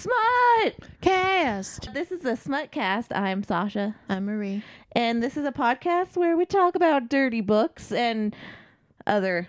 Smut! 0.00 0.76
Cast. 1.02 1.92
This 1.92 2.10
is 2.10 2.24
a 2.24 2.34
Smut 2.34 2.72
cast. 2.72 3.12
I'm 3.12 3.42
Sasha. 3.42 3.96
I'm 4.08 4.24
Marie. 4.24 4.62
And 4.92 5.22
this 5.22 5.36
is 5.36 5.44
a 5.44 5.52
podcast 5.52 6.16
where 6.16 6.38
we 6.38 6.46
talk 6.46 6.74
about 6.74 7.10
dirty 7.10 7.42
books 7.42 7.92
and 7.92 8.34
other 9.06 9.48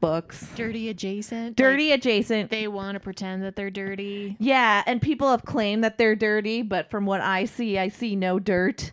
books. 0.00 0.46
Dirty 0.54 0.90
adjacent. 0.90 1.56
Dirty 1.56 1.90
adjacent. 1.90 2.52
They 2.52 2.68
want 2.68 2.94
to 2.94 3.00
pretend 3.00 3.42
that 3.42 3.56
they're 3.56 3.68
dirty. 3.68 4.36
Yeah, 4.38 4.84
and 4.86 5.02
people 5.02 5.28
have 5.28 5.44
claimed 5.44 5.82
that 5.82 5.98
they're 5.98 6.14
dirty, 6.14 6.62
but 6.62 6.88
from 6.88 7.04
what 7.04 7.20
I 7.20 7.44
see, 7.44 7.76
I 7.76 7.88
see 7.88 8.14
no 8.14 8.38
dirt. 8.38 8.92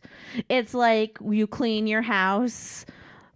It's 0.50 0.74
like 0.74 1.16
you 1.24 1.46
clean 1.46 1.86
your 1.86 2.02
house 2.02 2.88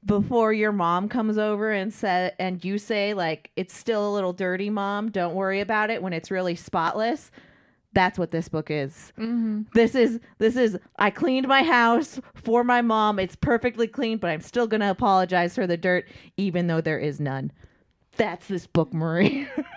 before 0.05 0.53
your 0.53 0.71
mom 0.71 1.09
comes 1.09 1.37
over 1.37 1.71
and 1.71 1.93
say 1.93 2.31
and 2.39 2.63
you 2.63 2.77
say 2.77 3.13
like 3.13 3.49
it's 3.55 3.75
still 3.75 4.09
a 4.09 4.13
little 4.13 4.33
dirty 4.33 4.69
mom. 4.69 5.09
Don't 5.09 5.33
worry 5.33 5.59
about 5.59 5.89
it 5.89 6.01
when 6.01 6.13
it's 6.13 6.31
really 6.31 6.55
spotless. 6.55 7.31
That's 7.93 8.19
what 8.19 8.31
this 8.31 8.49
book 8.49 8.69
is. 8.69 9.13
Mm-hmm. 9.17 9.63
this 9.73 9.95
is 9.95 10.19
this 10.37 10.57
is 10.57 10.77
i 10.97 11.09
cleaned 11.09 11.47
my 11.47 11.63
house 11.63 12.19
for 12.35 12.63
my 12.63 12.81
mom. 12.81 13.19
It's 13.19 13.35
perfectly 13.35 13.87
clean 13.87 14.17
but 14.17 14.29
i'm 14.29 14.41
still 14.41 14.67
gonna 14.67 14.91
apologize 14.91 15.55
for 15.55 15.65
the 15.65 15.77
dirt 15.77 16.07
even 16.37 16.67
though 16.67 16.81
there 16.81 16.99
is 16.99 17.19
none. 17.19 17.51
That's 18.17 18.47
this 18.47 18.67
book 18.67 18.93
marie 18.93 19.47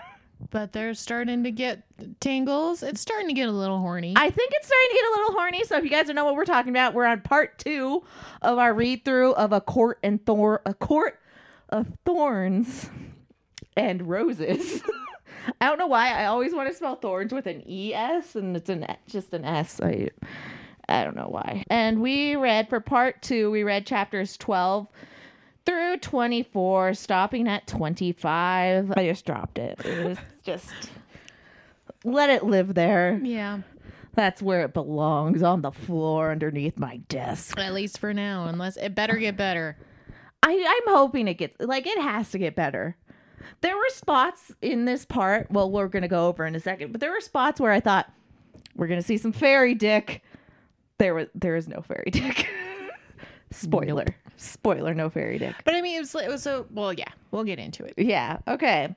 But 0.51 0.73
they're 0.73 0.95
starting 0.95 1.43
to 1.43 1.51
get 1.51 1.83
tingles. 2.19 2.81
It's 2.81 3.01
starting 3.01 3.27
to 3.27 3.33
get 3.33 3.49
a 3.49 3.51
little 3.51 3.79
horny. 3.79 4.13
I 4.15 4.29
think 4.31 4.51
it's 4.53 4.67
starting 4.67 4.87
to 4.89 4.95
get 4.95 5.05
a 5.05 5.11
little 5.11 5.33
horny. 5.33 5.63
So 5.63 5.77
if 5.77 5.83
you 5.83 5.89
guys 5.91 6.07
don't 6.07 6.15
know 6.15 6.25
what 6.25 6.35
we're 6.35 6.45
talking 6.45 6.71
about, 6.71 6.93
we're 6.95 7.05
on 7.05 7.21
part 7.21 7.59
two 7.59 8.03
of 8.41 8.57
our 8.57 8.73
read 8.73 9.05
through 9.05 9.33
of 9.33 9.53
a 9.53 9.61
court 9.61 9.99
and 10.01 10.25
thor 10.25 10.61
a 10.65 10.73
court 10.73 11.19
of 11.69 11.87
thorns 12.03 12.89
and 13.77 14.07
roses. 14.09 14.81
I 15.61 15.67
don't 15.67 15.77
know 15.77 15.87
why 15.87 16.09
I 16.09 16.25
always 16.25 16.53
want 16.53 16.69
to 16.69 16.75
spell 16.75 16.95
thorns 16.95 17.33
with 17.33 17.47
an 17.47 17.63
E 17.67 17.93
S 17.93 18.35
and 18.35 18.55
it's 18.55 18.69
an 18.69 18.85
just 19.07 19.33
an 19.33 19.45
S. 19.45 19.79
I 19.81 20.09
I 20.87 21.03
don't 21.03 21.15
know 21.15 21.29
why. 21.29 21.63
And 21.69 22.01
we 22.01 22.35
read 22.35 22.69
for 22.69 22.79
part 22.79 23.21
two, 23.21 23.51
we 23.51 23.63
read 23.63 23.85
chapters 23.85 24.35
twelve 24.37 24.87
through 25.69 25.97
24, 25.97 26.95
stopping 26.95 27.47
at 27.47 27.67
25. 27.67 28.91
I 28.97 29.05
just 29.07 29.23
dropped 29.23 29.59
it. 29.59 29.79
It 29.85 30.03
was 30.03 30.17
just 30.43 30.71
let 32.03 32.31
it 32.31 32.43
live 32.43 32.73
there. 32.73 33.19
yeah. 33.23 33.59
That's 34.15 34.41
where 34.41 34.63
it 34.65 34.73
belongs 34.73 35.43
on 35.43 35.61
the 35.61 35.71
floor 35.71 36.31
underneath 36.31 36.77
my 36.77 36.97
desk. 37.07 37.57
At 37.59 37.73
least 37.73 37.99
for 37.99 38.13
now, 38.13 38.47
unless 38.47 38.75
it 38.75 38.95
better 38.95 39.15
get 39.17 39.37
better. 39.37 39.77
I, 40.41 40.51
I'm 40.51 40.93
hoping 40.93 41.27
it 41.27 41.35
gets 41.35 41.55
like 41.61 41.85
it 41.85 42.01
has 42.01 42.31
to 42.31 42.39
get 42.39 42.55
better. 42.55 42.97
There 43.61 43.77
were 43.77 43.89
spots 43.89 44.51
in 44.61 44.85
this 44.85 45.05
part, 45.05 45.51
well, 45.51 45.69
we're 45.71 45.87
gonna 45.87 46.07
go 46.07 46.27
over 46.27 46.45
in 46.45 46.55
a 46.55 46.59
second, 46.59 46.91
but 46.91 46.99
there 46.99 47.11
were 47.11 47.21
spots 47.21 47.61
where 47.61 47.71
I 47.71 47.79
thought 47.79 48.11
we're 48.75 48.87
gonna 48.87 49.03
see 49.03 49.17
some 49.17 49.31
fairy 49.31 49.75
dick. 49.75 50.23
There 50.97 51.13
was 51.13 51.27
there 51.35 51.55
is 51.55 51.67
no 51.67 51.81
fairy 51.81 52.09
dick. 52.11 52.49
Spoiler. 53.51 54.07
Spoiler, 54.39 54.93
no 54.93 55.09
fairy 55.09 55.37
dick. 55.37 55.55
But 55.65 55.75
I 55.75 55.81
mean, 55.81 55.97
it 55.97 55.99
was, 55.99 56.15
it 56.15 56.29
was 56.29 56.41
so, 56.41 56.65
well, 56.71 56.93
yeah, 56.93 57.09
we'll 57.31 57.43
get 57.43 57.59
into 57.59 57.83
it. 57.83 57.93
Yeah. 57.97 58.37
Okay. 58.47 58.95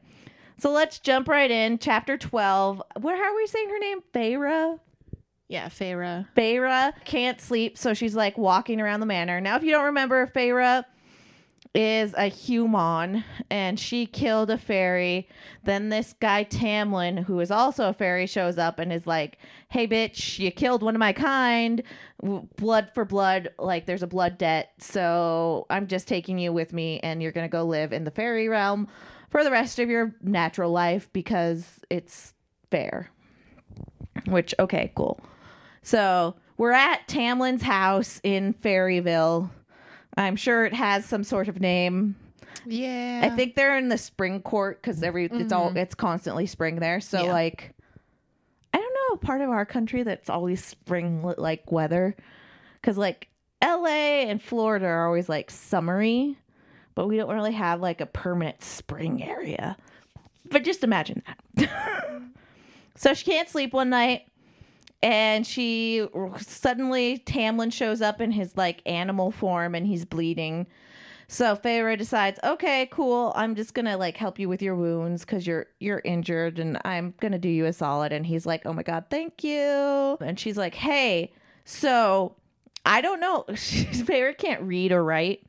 So 0.59 0.71
let's 0.71 1.01
jump 1.01 1.27
right 1.27 1.51
in. 1.51 1.79
Chapter 1.79 2.17
12. 2.17 2.83
What 3.01 3.17
how 3.17 3.25
are 3.25 3.37
we 3.37 3.47
saying 3.49 3.69
her 3.69 3.79
name? 3.79 4.01
Feyre? 4.15 4.79
Yeah, 5.49 5.69
Feyre. 5.69 6.27
Feyre 6.37 6.93
can't 7.05 7.41
sleep, 7.41 7.77
so 7.77 7.93
she's 7.93 8.15
like 8.15 8.39
walking 8.39 8.81
around 8.81 9.01
the 9.01 9.07
manor. 9.07 9.41
Now, 9.41 9.57
if 9.57 9.65
you 9.65 9.73
don't 9.73 9.87
remember, 9.87 10.29
Feyre 10.29 10.85
is 11.75 12.15
a 12.19 12.27
human 12.27 13.25
and 13.51 13.81
she 13.81 14.05
killed 14.05 14.51
a 14.51 14.59
fairy. 14.59 15.29
Then 15.65 15.89
this 15.89 16.15
guy 16.21 16.45
Tamlin, 16.45 17.25
who 17.25 17.41
is 17.41 17.51
also 17.51 17.89
a 17.89 17.95
fairy, 17.95 18.27
shows 18.27 18.59
up 18.59 18.79
and 18.79 18.93
is 18.93 19.07
like, 19.07 19.39
"Hey, 19.69 19.87
bitch, 19.87 20.39
you 20.39 20.51
killed 20.51 20.83
one 20.83 20.95
of 20.95 20.99
my 21.01 21.13
kind. 21.13 21.83
Blood 22.21 22.91
for 22.95 23.05
blood. 23.05 23.49
Like 23.59 23.87
there's 23.87 24.03
a 24.03 24.07
blood 24.07 24.37
debt. 24.37 24.73
So 24.79 25.67
I'm 25.71 25.87
just 25.87 26.07
taking 26.07 26.39
you 26.39 26.53
with 26.53 26.73
me, 26.73 27.01
and 27.01 27.23
you're 27.23 27.33
gonna 27.33 27.49
go 27.49 27.65
live 27.65 27.93
in 27.93 28.05
the 28.05 28.11
fairy 28.11 28.49
realm 28.49 28.89
for 29.31 29.43
the 29.43 29.51
rest 29.51 29.79
of 29.79 29.89
your 29.89 30.15
natural 30.21 30.71
life 30.71 31.09
because 31.13 31.81
it's 31.89 32.35
fair." 32.71 33.11
Which 34.27 34.55
okay, 34.59 34.93
cool. 34.95 35.21
So 35.83 36.35
we're 36.59 36.73
at 36.73 37.09
Tamlin's 37.09 37.63
house 37.63 38.21
in 38.23 38.53
Fairyville. 38.55 39.51
I'm 40.17 40.37
sure 40.37 40.65
it 40.65 40.75
has 40.75 41.05
some 41.05 41.25
sort 41.25 41.49
of 41.49 41.61
name. 41.61 42.17
Yeah. 42.67 43.21
I 43.25 43.31
think 43.31 43.55
they're 43.55 43.77
in 43.79 43.89
the 43.89 43.99
spring 43.99 44.41
court 44.43 44.81
because 44.81 45.03
every 45.03 45.27
it's 45.27 45.53
all 45.53 45.69
mm-hmm. 45.69 45.79
it's 45.79 45.95
constantly 45.95 46.47
spring 46.47 46.77
there. 46.77 47.01
So 47.01 47.25
Yeah. 47.25 47.33
like, 47.33 47.75
I 48.75 48.79
don't 48.79 48.95
know 48.95 49.15
a 49.15 49.19
part 49.19 49.41
of 49.41 49.51
our 49.51 49.65
country 49.65 50.03
that's 50.03 50.31
always 50.31 50.65
spring 50.65 51.23
like 51.37 51.71
weather, 51.71 52.15
because 52.81 52.99
like 52.99 53.29
L.A. 53.61 54.29
and 54.29 54.43
Florida 54.43 54.87
are 54.87 55.07
always 55.07 55.29
like 55.29 55.51
summery, 55.51 56.37
but 56.95 57.07
we 57.07 57.17
don't 57.17 57.35
really 57.35 57.53
have 57.53 57.81
like 57.81 58.01
a 58.01 58.07
permanent 58.07 58.63
spring 58.63 59.23
area. 59.23 59.77
But 60.51 60.65
just 60.65 60.85
imagine 60.85 61.23
that. 61.57 62.23
so 62.97 63.15
she 63.15 63.25
can't 63.25 63.49
sleep 63.49 63.73
one 63.73 63.91
night 63.91 64.27
and 65.03 65.47
she 65.47 66.07
suddenly 66.41 67.19
Tamlin 67.27 67.73
shows 67.73 68.01
up 68.01 68.21
in 68.21 68.31
his 68.31 68.57
like 68.57 68.83
animal 68.87 69.31
form 69.31 69.75
and 69.75 69.87
he's 69.87 70.05
bleeding. 70.05 70.67
So 71.33 71.57
Feyre 71.57 71.97
decides, 71.97 72.39
okay, 72.45 72.89
cool. 72.91 73.33
I'm 73.35 73.55
just 73.55 73.73
gonna 73.73 73.97
like 73.97 74.19
help 74.19 74.39
you 74.39 74.51
with 74.51 74.61
your 74.61 74.77
wounds 74.77 75.25
because 75.25 75.47
you're 75.47 75.67
you're 75.81 76.03
injured, 76.05 76.59
and 76.59 76.79
I'm 76.85 77.15
gonna 77.21 77.39
do 77.39 77.49
you 77.49 77.65
a 77.65 77.73
solid. 77.73 78.13
And 78.13 78.27
he's 78.27 78.45
like, 78.45 78.67
oh 78.67 78.75
my 78.75 78.83
god, 78.83 79.07
thank 79.09 79.43
you. 79.43 80.19
And 80.21 80.39
she's 80.39 80.59
like, 80.59 80.75
hey, 80.75 81.33
so 81.65 82.37
I 82.85 83.01
don't 83.01 83.19
know. 83.19 83.45
Feyre 83.49 84.37
can't 84.37 84.61
read 84.63 84.93
or 84.93 85.03
write. 85.03 85.47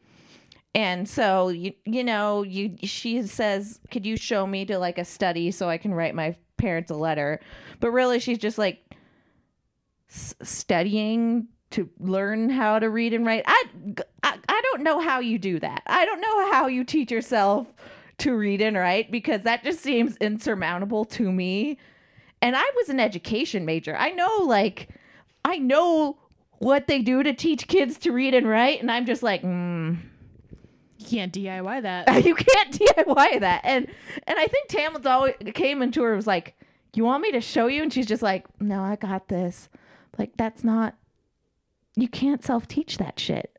And 0.73 1.07
so 1.07 1.49
you 1.49 1.73
you 1.83 2.05
know 2.05 2.43
you 2.43 2.77
she 2.83 3.21
says, 3.23 3.81
could 3.91 4.05
you 4.05 4.15
show 4.15 4.47
me 4.47 4.63
to 4.65 4.79
like 4.79 4.97
a 4.97 5.05
study 5.05 5.51
so 5.51 5.67
I 5.69 5.77
can 5.77 5.93
write 5.93 6.15
my 6.15 6.37
parents 6.55 6.91
a 6.91 6.95
letter? 6.95 7.41
But 7.81 7.91
really, 7.91 8.19
she's 8.19 8.37
just 8.37 8.57
like 8.57 8.82
s- 10.13 10.35
studying 10.41 11.47
to 11.71 11.89
learn 11.99 12.49
how 12.49 12.77
to 12.79 12.89
read 12.89 13.13
and 13.13 13.25
write. 13.25 13.43
I, 13.47 13.63
I 14.21 14.37
I 14.47 14.61
don't 14.71 14.83
know 14.83 14.99
how 14.99 15.19
you 15.19 15.39
do 15.39 15.59
that. 15.59 15.81
I 15.87 16.05
don't 16.05 16.21
know 16.21 16.51
how 16.51 16.67
you 16.67 16.83
teach 16.83 17.11
yourself 17.11 17.67
to 18.19 18.35
read 18.35 18.61
and 18.61 18.77
write 18.77 19.11
because 19.11 19.41
that 19.41 19.63
just 19.63 19.79
seems 19.81 20.15
insurmountable 20.17 21.03
to 21.05 21.31
me. 21.31 21.77
And 22.41 22.55
I 22.55 22.69
was 22.75 22.89
an 22.89 22.99
education 22.99 23.65
major. 23.65 23.95
I 23.97 24.11
know 24.11 24.43
like 24.43 24.89
I 25.43 25.57
know 25.57 26.17
what 26.59 26.87
they 26.87 27.01
do 27.01 27.23
to 27.23 27.33
teach 27.33 27.67
kids 27.67 27.97
to 27.99 28.11
read 28.11 28.33
and 28.33 28.47
write 28.47 28.79
and 28.79 28.91
I'm 28.91 29.05
just 29.05 29.23
like, 29.23 29.41
mm, 29.41 29.97
you 30.99 31.05
can't 31.07 31.33
DIY 31.33 31.81
that. 31.81 32.23
you 32.25 32.35
can't 32.35 32.71
DIY 32.71 33.39
that. 33.39 33.61
And 33.63 33.87
and 34.27 34.37
I 34.39 34.45
think 34.47 34.69
Tamlin's 34.69 35.07
always 35.07 35.33
came 35.55 35.81
into 35.81 36.03
her 36.03 36.09
and 36.09 36.17
was 36.17 36.27
like, 36.27 36.55
"You 36.93 37.03
want 37.03 37.23
me 37.23 37.31
to 37.31 37.41
show 37.41 37.65
you?" 37.65 37.81
And 37.81 37.91
she's 37.91 38.05
just 38.05 38.21
like, 38.21 38.45
"No, 38.61 38.81
I 38.81 38.95
got 38.95 39.27
this." 39.27 39.69
Like 40.17 40.31
that's 40.37 40.63
not. 40.63 40.95
You 41.95 42.07
can't 42.07 42.43
self 42.43 42.67
teach 42.67 42.97
that 42.97 43.19
shit. 43.19 43.57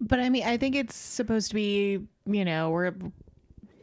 But 0.00 0.20
I 0.20 0.28
mean, 0.28 0.44
I 0.44 0.56
think 0.58 0.74
it's 0.74 0.94
supposed 0.94 1.48
to 1.48 1.54
be, 1.54 2.00
you 2.26 2.44
know, 2.44 2.70
we're 2.70 2.92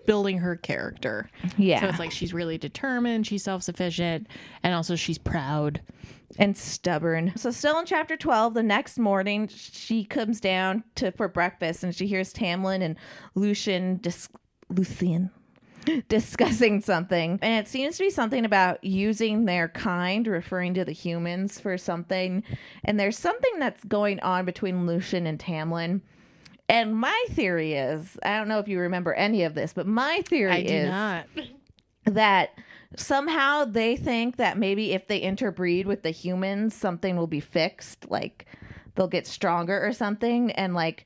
building 0.06 0.38
her 0.40 0.56
character. 0.56 1.30
Yeah. 1.58 1.80
So 1.82 1.88
it's 1.88 2.00
like 2.00 2.12
she's 2.12 2.34
really 2.34 2.58
determined, 2.58 3.26
she's 3.26 3.44
self 3.44 3.64
sufficient, 3.64 4.28
and 4.62 4.76
also 4.76 4.96
she's 4.96 5.18
proud. 5.18 5.82
and 6.38 6.56
stubborn. 6.58 7.32
So 7.36 7.52
still 7.52 7.80
in 7.80 7.86
chapter 7.86 8.18
12, 8.18 8.54
the 8.56 8.64
next 8.64 8.98
morning 9.00 9.48
she 9.48 10.04
comes 10.04 10.40
down 10.40 10.84
to 10.96 11.12
for 11.12 11.28
breakfast 11.28 11.84
and 11.84 11.96
she 11.96 12.08
hears 12.08 12.34
Tamlin 12.34 12.82
and 12.82 12.96
Lucien 13.36 13.98
dis- 13.98 14.30
Lucien 14.70 15.30
discussing 16.08 16.82
something. 16.82 17.40
And 17.42 17.66
it 17.66 17.70
seems 17.70 17.98
to 17.98 18.04
be 18.04 18.10
something 18.10 18.46
about 18.46 18.84
using 18.84 19.46
their 19.46 19.70
kind, 19.70 20.26
referring 20.28 20.74
to 20.76 20.86
the 20.86 20.92
humans 20.92 21.60
for 21.60 21.78
something. 21.78 22.44
And 22.84 23.00
there's 23.00 23.18
something 23.18 23.60
that's 23.60 23.84
going 23.84 24.20
on 24.22 24.46
between 24.46 24.86
Lucien 24.86 25.28
and 25.28 25.40
Tamlin. 25.40 26.02
And 26.70 26.96
my 26.96 27.26
theory 27.32 27.74
is, 27.74 28.18
I 28.24 28.38
don't 28.38 28.48
know 28.48 28.60
if 28.60 28.68
you 28.68 28.80
remember 28.80 29.14
any 29.14 29.44
of 29.44 29.54
this, 29.54 29.74
but 29.74 29.86
my 29.86 30.22
theory 30.28 30.66
is 30.66 30.90
not. 30.90 31.26
that 32.06 32.58
somehow 32.96 33.66
they 33.66 33.96
think 33.96 34.38
that 34.38 34.58
maybe 34.58 34.94
if 34.94 35.08
they 35.08 35.18
interbreed 35.18 35.86
with 35.86 36.04
the 36.04 36.12
humans, 36.12 36.74
something 36.74 37.18
will 37.18 37.28
be 37.28 37.42
fixed, 37.42 38.10
like 38.10 38.46
they'll 38.96 39.08
get 39.08 39.28
stronger 39.28 39.86
or 39.86 39.92
something, 39.92 40.52
and 40.52 40.74
like 40.74 41.06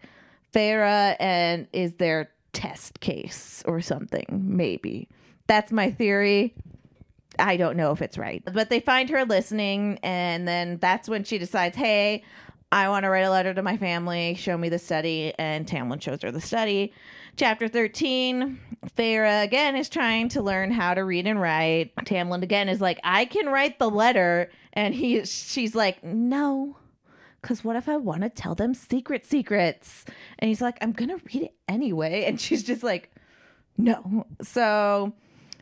Feyre 0.53 1.15
and 1.19 1.67
is 1.73 1.95
their 1.95 2.29
test 2.57 2.99
case 3.01 3.63
or 3.67 3.81
something, 3.81 4.25
maybe. 4.29 5.07
That's 5.45 5.71
my 5.71 5.91
theory. 5.91 6.55
I 7.37 7.55
don't 7.55 7.77
know 7.77 7.91
if 7.91 8.01
it's 8.01 8.17
right. 8.17 8.41
But 8.51 8.71
they 8.71 8.79
find 8.79 9.11
her 9.11 9.25
listening, 9.25 9.99
and 10.01 10.47
then 10.47 10.79
that's 10.79 11.07
when 11.07 11.23
she 11.23 11.37
decides, 11.37 11.77
hey, 11.77 12.23
I 12.71 12.89
want 12.89 13.03
to 13.03 13.09
write 13.09 13.21
a 13.21 13.29
letter 13.29 13.53
to 13.53 13.61
my 13.61 13.77
family. 13.77 14.33
Show 14.33 14.57
me 14.57 14.69
the 14.69 14.79
study. 14.79 15.33
And 15.37 15.67
Tamlin 15.67 16.01
shows 16.01 16.23
her 16.23 16.31
the 16.31 16.41
study. 16.41 16.93
Chapter 17.37 17.67
13 17.67 18.59
Feyre 18.97 19.43
again 19.43 19.75
is 19.75 19.87
trying 19.87 20.29
to 20.29 20.41
learn 20.41 20.71
how 20.71 20.95
to 20.95 21.03
read 21.05 21.27
and 21.27 21.39
write. 21.39 21.95
Tamlin 21.97 22.41
again 22.41 22.67
is 22.67 22.81
like, 22.81 22.99
I 23.03 23.25
can 23.25 23.45
write 23.45 23.77
the 23.77 23.89
letter. 23.89 24.49
And 24.73 24.95
he, 24.95 25.23
she's 25.25 25.75
like, 25.75 26.03
no. 26.03 26.75
Because 27.41 27.63
what 27.63 27.75
if 27.75 27.87
I 27.87 27.97
want 27.97 28.23
to 28.23 28.29
tell 28.29 28.55
them 28.55 28.73
secret 28.73 29.25
secrets? 29.25 30.05
And 30.39 30.49
he's 30.49 30.61
like, 30.61 30.77
I'm 30.81 30.91
going 30.91 31.09
to 31.09 31.21
read 31.33 31.43
it 31.43 31.53
anyway. 31.67 32.25
And 32.25 32.39
she's 32.41 32.63
just 32.63 32.83
like, 32.83 33.11
no. 33.77 34.25
So 34.41 35.13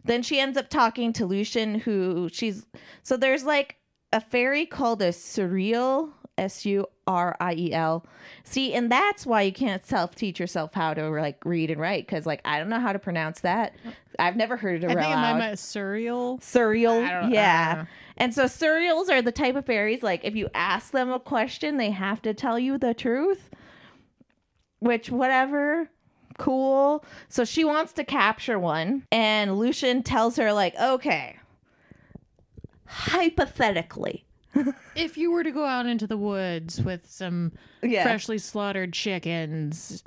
then 0.06 0.24
she 0.24 0.40
ends 0.40 0.58
up 0.58 0.70
talking 0.70 1.14
to 1.14 1.26
Lucien, 1.26 1.80
who 1.80 2.30
she's 2.32 2.66
so 3.04 3.18
there's 3.18 3.44
like 3.44 3.76
a 4.14 4.22
fairy 4.22 4.66
called 4.66 5.02
a 5.02 5.10
Suriel, 5.10 6.12
S 6.38 6.66
U 6.66 6.86
R 7.08 7.36
I 7.40 7.54
E 7.54 7.74
L. 7.74 8.06
See, 8.44 8.74
and 8.74 8.92
that's 8.92 9.26
why 9.26 9.42
you 9.42 9.52
can't 9.52 9.86
self 9.86 10.16
teach 10.16 10.40
yourself 10.40 10.74
how 10.74 10.94
to 10.94 11.10
like 11.10 11.44
read 11.46 11.72
and 11.72 11.82
write 11.82 12.08
because 12.08 12.26
like 12.26 12.42
I 12.46 12.60
don't 12.60 12.70
know 12.70 12.80
how 12.80 12.94
to 12.94 13.00
pronounce 13.00 13.42
that. 13.42 13.76
I've 14.20 14.36
never 14.36 14.58
heard 14.58 14.84
it 14.84 14.90
I 14.90 14.94
around. 14.94 15.04
think 15.04 15.16
it 15.16 15.40
might 15.40 15.52
be 15.52 15.56
surreal. 15.58 16.40
Surreal, 16.42 17.32
yeah. 17.32 17.86
And 18.18 18.34
so 18.34 18.46
Suriels 18.46 19.10
are 19.10 19.22
the 19.22 19.32
type 19.32 19.56
of 19.56 19.66
fairies 19.66 20.02
like 20.04 20.24
if 20.24 20.36
you 20.36 20.50
ask 20.54 20.92
them 20.92 21.12
a 21.12 21.20
question, 21.20 21.78
they 21.78 21.92
have 21.92 22.22
to 22.24 22.34
tell 22.34 22.58
you 22.58 22.78
the 22.78 22.94
truth. 22.94 23.50
Which 24.80 25.10
whatever, 25.10 25.90
cool. 26.38 27.04
So 27.28 27.44
she 27.44 27.64
wants 27.64 27.94
to 27.94 28.04
capture 28.04 28.60
one, 28.60 29.06
and 29.12 29.58
Lucien 29.58 30.04
tells 30.04 30.36
her 30.38 30.54
like, 30.54 30.76
"Okay, 30.80 31.38
hypothetically, 32.86 34.26
If 34.96 35.18
you 35.18 35.32
were 35.32 35.44
to 35.44 35.52
go 35.52 35.66
out 35.66 35.86
into 35.86 36.08
the 36.08 36.18
woods 36.18 36.82
with 36.82 37.10
some 37.10 37.52
yeah, 37.84 38.04
freshly 38.04 38.38
slaughtered 38.38 38.94
chickens, 38.94 40.04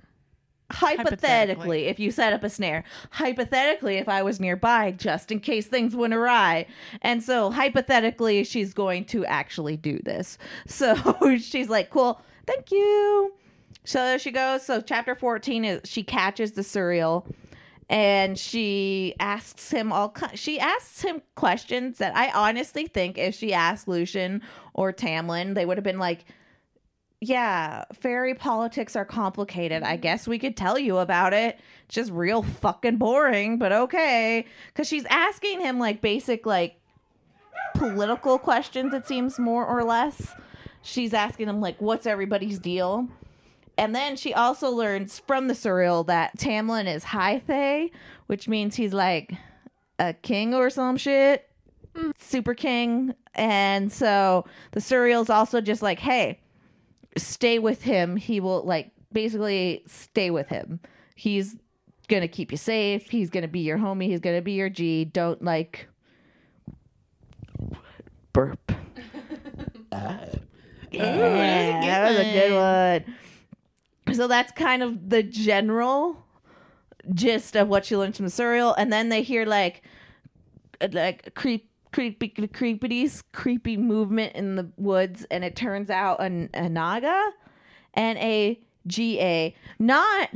hypothetically, 0.70 1.06
hypothetically. 1.06 1.84
if 1.86 1.98
you 1.98 2.10
set 2.10 2.32
up 2.32 2.44
a 2.44 2.50
snare, 2.50 2.84
hypothetically, 3.10 3.96
if 3.96 4.08
I 4.08 4.22
was 4.22 4.40
nearby, 4.40 4.92
just 4.92 5.32
in 5.32 5.40
case 5.40 5.66
things 5.66 5.96
went 5.96 6.14
awry. 6.14 6.66
And 7.02 7.22
so, 7.22 7.50
hypothetically, 7.50 8.44
she's 8.44 8.74
going 8.74 9.04
to 9.06 9.24
actually 9.26 9.76
do 9.76 9.98
this. 10.04 10.38
So 10.66 11.38
she's 11.38 11.68
like, 11.68 11.90
cool, 11.90 12.20
thank 12.46 12.70
you. 12.70 13.32
So 13.84 14.04
there 14.04 14.18
she 14.18 14.30
goes. 14.30 14.64
So, 14.64 14.80
chapter 14.80 15.14
14 15.14 15.64
is 15.64 15.80
she 15.84 16.02
catches 16.02 16.52
the 16.52 16.62
Suriel 16.62 17.24
and 17.88 18.38
she 18.38 19.14
asks 19.18 19.70
him 19.70 19.92
all 19.92 20.14
she 20.34 20.60
asks 20.60 21.00
him 21.02 21.22
questions 21.36 21.98
that 21.98 22.14
I 22.14 22.30
honestly 22.30 22.86
think 22.86 23.16
if 23.16 23.34
she 23.34 23.54
asked 23.54 23.88
Lucien 23.88 24.42
or 24.74 24.92
Tamlin, 24.92 25.54
they 25.54 25.64
would 25.64 25.78
have 25.78 25.84
been 25.84 25.98
like, 25.98 26.26
yeah, 27.20 27.84
fairy 27.92 28.34
politics 28.34 28.94
are 28.94 29.04
complicated. 29.04 29.82
I 29.82 29.94
mm-hmm. 29.94 30.02
guess 30.02 30.28
we 30.28 30.38
could 30.38 30.56
tell 30.56 30.78
you 30.78 30.98
about 30.98 31.32
it. 31.32 31.58
It's 31.86 31.94
just 31.94 32.12
real 32.12 32.42
fucking 32.42 32.96
boring, 32.96 33.58
but 33.58 33.72
okay. 33.72 34.46
Because 34.68 34.86
she's 34.86 35.04
asking 35.06 35.60
him 35.60 35.78
like 35.78 36.00
basic, 36.00 36.46
like 36.46 36.80
political 37.74 38.38
questions, 38.38 38.94
it 38.94 39.06
seems 39.06 39.38
more 39.38 39.66
or 39.66 39.84
less. 39.84 40.34
She's 40.82 41.12
asking 41.12 41.48
him, 41.48 41.60
like, 41.60 41.80
what's 41.80 42.06
everybody's 42.06 42.58
deal? 42.58 43.08
And 43.76 43.94
then 43.94 44.16
she 44.16 44.32
also 44.32 44.70
learns 44.70 45.18
from 45.18 45.48
the 45.48 45.54
Suriel 45.54 46.06
that 46.06 46.36
Tamlin 46.38 46.92
is 46.92 47.04
high 47.04 47.40
fae, 47.40 47.90
which 48.26 48.48
means 48.48 48.76
he's 48.76 48.92
like 48.92 49.34
a 49.98 50.14
king 50.14 50.54
or 50.54 50.70
some 50.70 50.96
shit. 50.96 51.48
Mm. 51.94 52.12
Super 52.18 52.54
king. 52.54 53.14
And 53.34 53.92
so 53.92 54.46
the 54.72 54.80
Suriel's 54.80 55.30
also 55.30 55.60
just 55.60 55.82
like, 55.82 55.98
hey, 55.98 56.40
stay 57.18 57.58
with 57.58 57.82
him. 57.82 58.16
He 58.16 58.40
will 58.40 58.62
like 58.64 58.90
basically 59.12 59.82
stay 59.86 60.30
with 60.30 60.48
him. 60.48 60.80
He's 61.14 61.56
gonna 62.08 62.28
keep 62.28 62.50
you 62.50 62.58
safe. 62.58 63.10
He's 63.10 63.30
gonna 63.30 63.48
be 63.48 63.60
your 63.60 63.78
homie. 63.78 64.06
He's 64.06 64.20
gonna 64.20 64.42
be 64.42 64.52
your 64.52 64.68
G. 64.68 65.04
Don't 65.04 65.42
like 65.42 65.88
burp. 68.32 68.72
yeah, 69.92 71.80
that 71.80 72.10
was 72.10 72.18
a 72.18 72.32
good 72.32 73.04
one. 74.06 74.14
So 74.14 74.26
that's 74.26 74.52
kind 74.52 74.82
of 74.82 75.10
the 75.10 75.22
general 75.22 76.24
gist 77.12 77.56
of 77.56 77.68
what 77.68 77.84
she 77.84 77.96
learns 77.96 78.16
from 78.16 78.26
the 78.26 78.32
Suriel, 78.32 78.74
and 78.76 78.92
then 78.92 79.08
they 79.08 79.22
hear 79.22 79.44
like 79.44 79.82
uh, 80.80 80.88
like 80.92 81.34
creep 81.34 81.68
creepy 81.92 82.28
creepities 82.28 83.22
creepy 83.32 83.76
movement 83.76 84.34
in 84.34 84.56
the 84.56 84.70
woods 84.76 85.26
and 85.30 85.44
it 85.44 85.56
turns 85.56 85.90
out 85.90 86.20
an, 86.20 86.50
a 86.54 86.68
naga 86.68 87.30
and 87.94 88.18
a 88.18 88.60
ga 88.86 89.54
not 89.78 90.30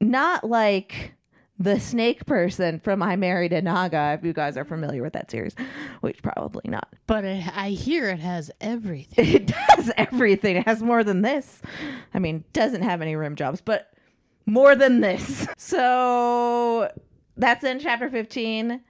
not 0.00 0.44
like 0.44 1.14
the 1.58 1.80
snake 1.80 2.24
person 2.26 2.78
from 2.80 3.02
i 3.02 3.16
married 3.16 3.52
a 3.52 3.60
naga 3.60 4.16
if 4.18 4.24
you 4.24 4.32
guys 4.32 4.56
are 4.56 4.64
familiar 4.64 5.02
with 5.02 5.12
that 5.12 5.30
series 5.30 5.54
which 6.00 6.22
probably 6.22 6.62
not. 6.66 6.88
But 7.06 7.24
it, 7.24 7.56
I 7.56 7.70
hear 7.70 8.08
it 8.10 8.20
has 8.20 8.50
everything. 8.60 9.26
it 9.34 9.46
does 9.46 9.90
everything. 9.96 10.56
It 10.56 10.66
has 10.66 10.82
more 10.82 11.02
than 11.04 11.22
this. 11.22 11.60
I 12.14 12.18
mean 12.18 12.44
doesn't 12.52 12.82
have 12.82 13.02
any 13.02 13.16
rim 13.16 13.36
jobs 13.36 13.60
but 13.60 13.90
more 14.46 14.74
than 14.74 15.00
this. 15.00 15.46
So 15.58 16.90
that's 17.36 17.62
in 17.62 17.78
chapter 17.78 18.08
15 18.08 18.80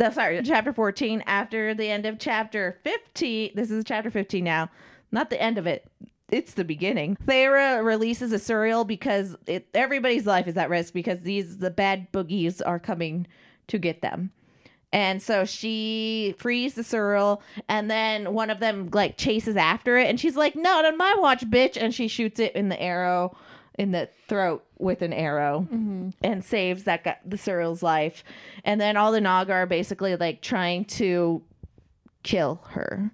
the 0.00 0.10
sorry 0.10 0.40
chapter 0.42 0.72
14 0.72 1.22
after 1.26 1.74
the 1.74 1.88
end 1.88 2.06
of 2.06 2.18
chapter 2.18 2.78
15 2.84 3.52
this 3.54 3.70
is 3.70 3.84
chapter 3.84 4.10
15 4.10 4.42
now 4.42 4.70
not 5.12 5.30
the 5.30 5.40
end 5.40 5.58
of 5.58 5.66
it. 5.66 5.86
It's 6.30 6.54
the 6.54 6.64
beginning. 6.64 7.16
Feyre 7.26 7.84
releases 7.84 8.32
a 8.32 8.36
Suriel 8.36 8.86
because 8.86 9.36
it, 9.46 9.68
everybody's 9.74 10.26
life 10.26 10.46
is 10.46 10.56
at 10.56 10.70
risk 10.70 10.92
because 10.92 11.22
these 11.22 11.58
the 11.58 11.70
bad 11.70 12.12
boogies 12.12 12.62
are 12.64 12.78
coming 12.78 13.26
to 13.66 13.78
get 13.78 14.00
them. 14.00 14.30
And 14.92 15.22
so 15.22 15.44
she 15.44 16.34
frees 16.38 16.74
the 16.74 16.82
Suriel 16.82 17.40
and 17.68 17.90
then 17.90 18.32
one 18.32 18.50
of 18.50 18.60
them 18.60 18.90
like 18.92 19.16
chases 19.16 19.56
after 19.56 19.96
it 19.96 20.08
and 20.08 20.20
she's 20.20 20.36
like 20.36 20.54
No, 20.54 20.62
not 20.62 20.84
on 20.84 20.96
my 20.96 21.14
watch 21.18 21.44
bitch 21.46 21.76
and 21.76 21.94
she 21.94 22.06
shoots 22.06 22.38
it 22.38 22.54
in 22.54 22.68
the 22.68 22.80
arrow 22.80 23.36
in 23.80 23.92
the 23.92 24.10
throat 24.28 24.62
with 24.78 25.00
an 25.00 25.14
arrow 25.14 25.66
mm-hmm. 25.72 26.10
and 26.22 26.44
saves 26.44 26.84
that 26.84 27.02
guy, 27.02 27.16
the 27.24 27.38
Suriel's 27.38 27.82
life. 27.82 28.22
And 28.62 28.78
then 28.78 28.98
all 28.98 29.10
the 29.10 29.22
naga 29.22 29.54
are 29.54 29.66
basically 29.66 30.16
like 30.16 30.42
trying 30.42 30.84
to 30.84 31.42
kill 32.22 32.60
her. 32.72 33.10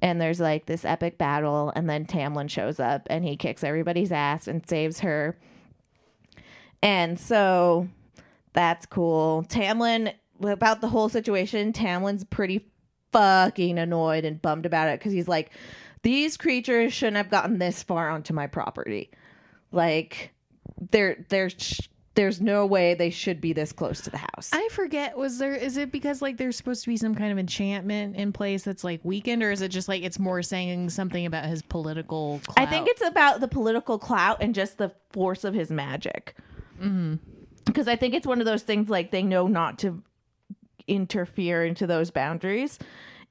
And 0.00 0.18
there's 0.18 0.40
like 0.40 0.64
this 0.64 0.86
epic 0.86 1.18
battle 1.18 1.70
and 1.76 1.88
then 1.88 2.06
tamlin 2.06 2.48
shows 2.48 2.80
up 2.80 3.08
and 3.10 3.26
he 3.26 3.36
kicks 3.36 3.62
everybody's 3.62 4.10
ass 4.10 4.48
and 4.48 4.66
saves 4.66 5.00
her. 5.00 5.36
And 6.82 7.20
so 7.20 7.86
that's 8.54 8.86
cool. 8.86 9.44
Tamlin 9.50 10.14
about 10.42 10.80
the 10.80 10.88
whole 10.88 11.10
situation 11.10 11.74
tamlin's 11.74 12.24
pretty 12.24 12.64
fucking 13.12 13.78
annoyed 13.78 14.24
and 14.24 14.40
bummed 14.40 14.64
about 14.64 14.88
it 14.88 14.98
because 14.98 15.12
he's 15.12 15.28
like 15.28 15.50
these 16.02 16.38
creatures 16.38 16.94
shouldn't 16.94 17.18
have 17.18 17.28
gotten 17.28 17.58
this 17.58 17.82
far 17.82 18.08
onto 18.08 18.32
my 18.32 18.46
property 18.46 19.10
like 19.72 20.32
there 20.90 21.24
there's 21.28 21.88
there's 22.14 22.40
no 22.40 22.66
way 22.66 22.94
they 22.94 23.10
should 23.10 23.40
be 23.40 23.52
this 23.52 23.72
close 23.72 24.00
to 24.02 24.10
the 24.10 24.18
house 24.18 24.30
I 24.52 24.68
forget. 24.72 25.16
Was 25.16 25.38
there? 25.38 25.54
Is 25.54 25.76
it 25.76 25.92
because 25.92 26.20
like 26.20 26.36
there's 26.36 26.56
supposed 26.56 26.82
to 26.84 26.88
be 26.88 26.96
some 26.96 27.14
kind 27.14 27.30
of 27.32 27.38
enchantment 27.38 28.16
in 28.16 28.32
place 28.32 28.62
that's 28.62 28.82
like 28.84 29.00
weakened, 29.04 29.42
or 29.42 29.50
is 29.50 29.62
it 29.62 29.68
just 29.68 29.88
like 29.88 30.02
it's 30.02 30.18
more 30.18 30.42
saying 30.42 30.90
something 30.90 31.24
about 31.26 31.44
his 31.46 31.62
political? 31.62 32.40
Clout? 32.46 32.66
I 32.66 32.70
think 32.70 32.88
it's 32.88 33.02
about 33.02 33.40
the 33.40 33.48
political 33.48 33.98
clout 33.98 34.38
and 34.40 34.54
just 34.54 34.78
the 34.78 34.92
force 35.10 35.44
of 35.44 35.54
his 35.54 35.70
magic. 35.70 36.34
Because 37.64 37.88
I 37.88 37.96
think 37.96 38.14
it's 38.14 38.26
one 38.26 38.40
of 38.40 38.46
those 38.46 38.62
things 38.62 38.88
like 38.88 39.10
they 39.10 39.22
know 39.22 39.46
not 39.46 39.78
to 39.80 40.02
interfere 40.86 41.64
into 41.64 41.86
those 41.86 42.10
boundaries. 42.10 42.78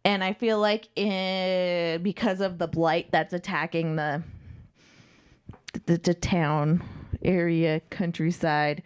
And 0.05 0.23
I 0.23 0.33
feel 0.33 0.59
like 0.59 0.87
eh, 0.95 1.97
because 1.97 2.39
of 2.39 2.57
the 2.57 2.67
blight 2.67 3.07
that's 3.11 3.33
attacking 3.33 3.97
the, 3.97 4.23
the 5.85 5.97
the 5.97 6.13
town 6.13 6.83
area 7.23 7.81
countryside, 7.89 8.83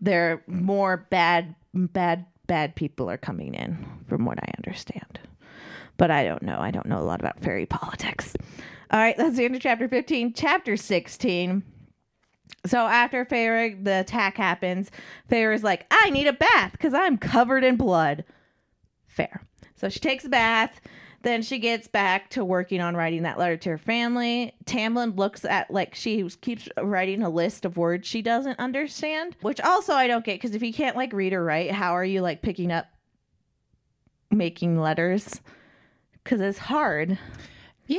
there 0.00 0.32
are 0.32 0.42
more 0.46 1.06
bad 1.10 1.54
bad 1.72 2.26
bad 2.46 2.76
people 2.76 3.10
are 3.10 3.16
coming 3.16 3.54
in, 3.54 3.86
from 4.08 4.24
what 4.24 4.38
I 4.38 4.50
understand 4.58 5.20
but 5.96 6.10
I 6.10 6.24
don't 6.24 6.42
know. 6.42 6.58
I 6.58 6.70
don't 6.70 6.86
know 6.86 6.98
a 6.98 7.02
lot 7.04 7.20
about 7.20 7.40
fairy 7.40 7.66
politics. 7.66 8.34
All 8.90 9.00
right, 9.00 9.16
that's 9.16 9.36
the 9.36 9.44
end 9.44 9.56
of 9.56 9.62
chapter 9.62 9.88
15. 9.88 10.34
Chapter 10.34 10.76
16. 10.76 11.62
So 12.66 12.78
after 12.78 13.24
Feyre, 13.24 13.82
the 13.82 14.00
attack 14.00 14.36
happens, 14.36 14.90
Feyre's 15.30 15.62
like, 15.62 15.86
I 15.90 16.10
need 16.10 16.26
a 16.26 16.32
bath 16.32 16.72
because 16.72 16.94
I'm 16.94 17.18
covered 17.18 17.64
in 17.64 17.76
blood. 17.76 18.24
Fair. 19.06 19.42
So 19.76 19.88
she 19.88 20.00
takes 20.00 20.24
a 20.24 20.28
bath. 20.28 20.80
Then 21.24 21.42
she 21.42 21.58
gets 21.58 21.88
back 21.88 22.30
to 22.30 22.44
working 22.44 22.80
on 22.80 22.94
writing 22.96 23.22
that 23.24 23.38
letter 23.38 23.56
to 23.56 23.70
her 23.70 23.78
family. 23.78 24.54
Tamlin 24.66 25.16
looks 25.16 25.44
at, 25.44 25.70
like, 25.70 25.94
she 25.94 26.28
keeps 26.42 26.68
writing 26.80 27.22
a 27.22 27.28
list 27.30 27.64
of 27.64 27.76
words 27.76 28.06
she 28.06 28.22
doesn't 28.22 28.58
understand, 28.60 29.34
which 29.40 29.60
also 29.60 29.94
I 29.94 30.06
don't 30.06 30.24
get 30.24 30.34
because 30.40 30.54
if 30.54 30.62
you 30.62 30.72
can't, 30.72 30.96
like, 30.96 31.12
read 31.12 31.32
or 31.32 31.42
write, 31.42 31.72
how 31.72 31.92
are 31.96 32.04
you, 32.04 32.20
like, 32.20 32.42
picking 32.42 32.70
up 32.70 32.86
making 34.30 34.78
letters? 34.80 35.40
because 36.22 36.40
it's 36.40 36.56
hard. 36.58 37.18
Yeah. 37.86 37.98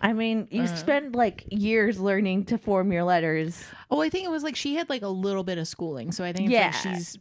I 0.00 0.12
mean, 0.12 0.46
you 0.52 0.62
Uh. 0.62 0.66
spend 0.76 1.16
like 1.16 1.44
years 1.50 1.98
learning 1.98 2.44
to 2.44 2.58
form 2.58 2.92
your 2.92 3.02
letters. 3.02 3.60
Oh, 3.90 4.00
I 4.00 4.08
think 4.08 4.24
it 4.24 4.30
was 4.30 4.44
like 4.44 4.54
she 4.54 4.76
had 4.76 4.88
like 4.88 5.02
a 5.02 5.08
little 5.08 5.42
bit 5.42 5.58
of 5.58 5.66
schooling, 5.66 6.12
so 6.12 6.22
I 6.24 6.32
think 6.32 6.50
it's 6.50 6.54
Yeah. 6.54 6.66
like 6.66 6.74
she's 6.96 7.18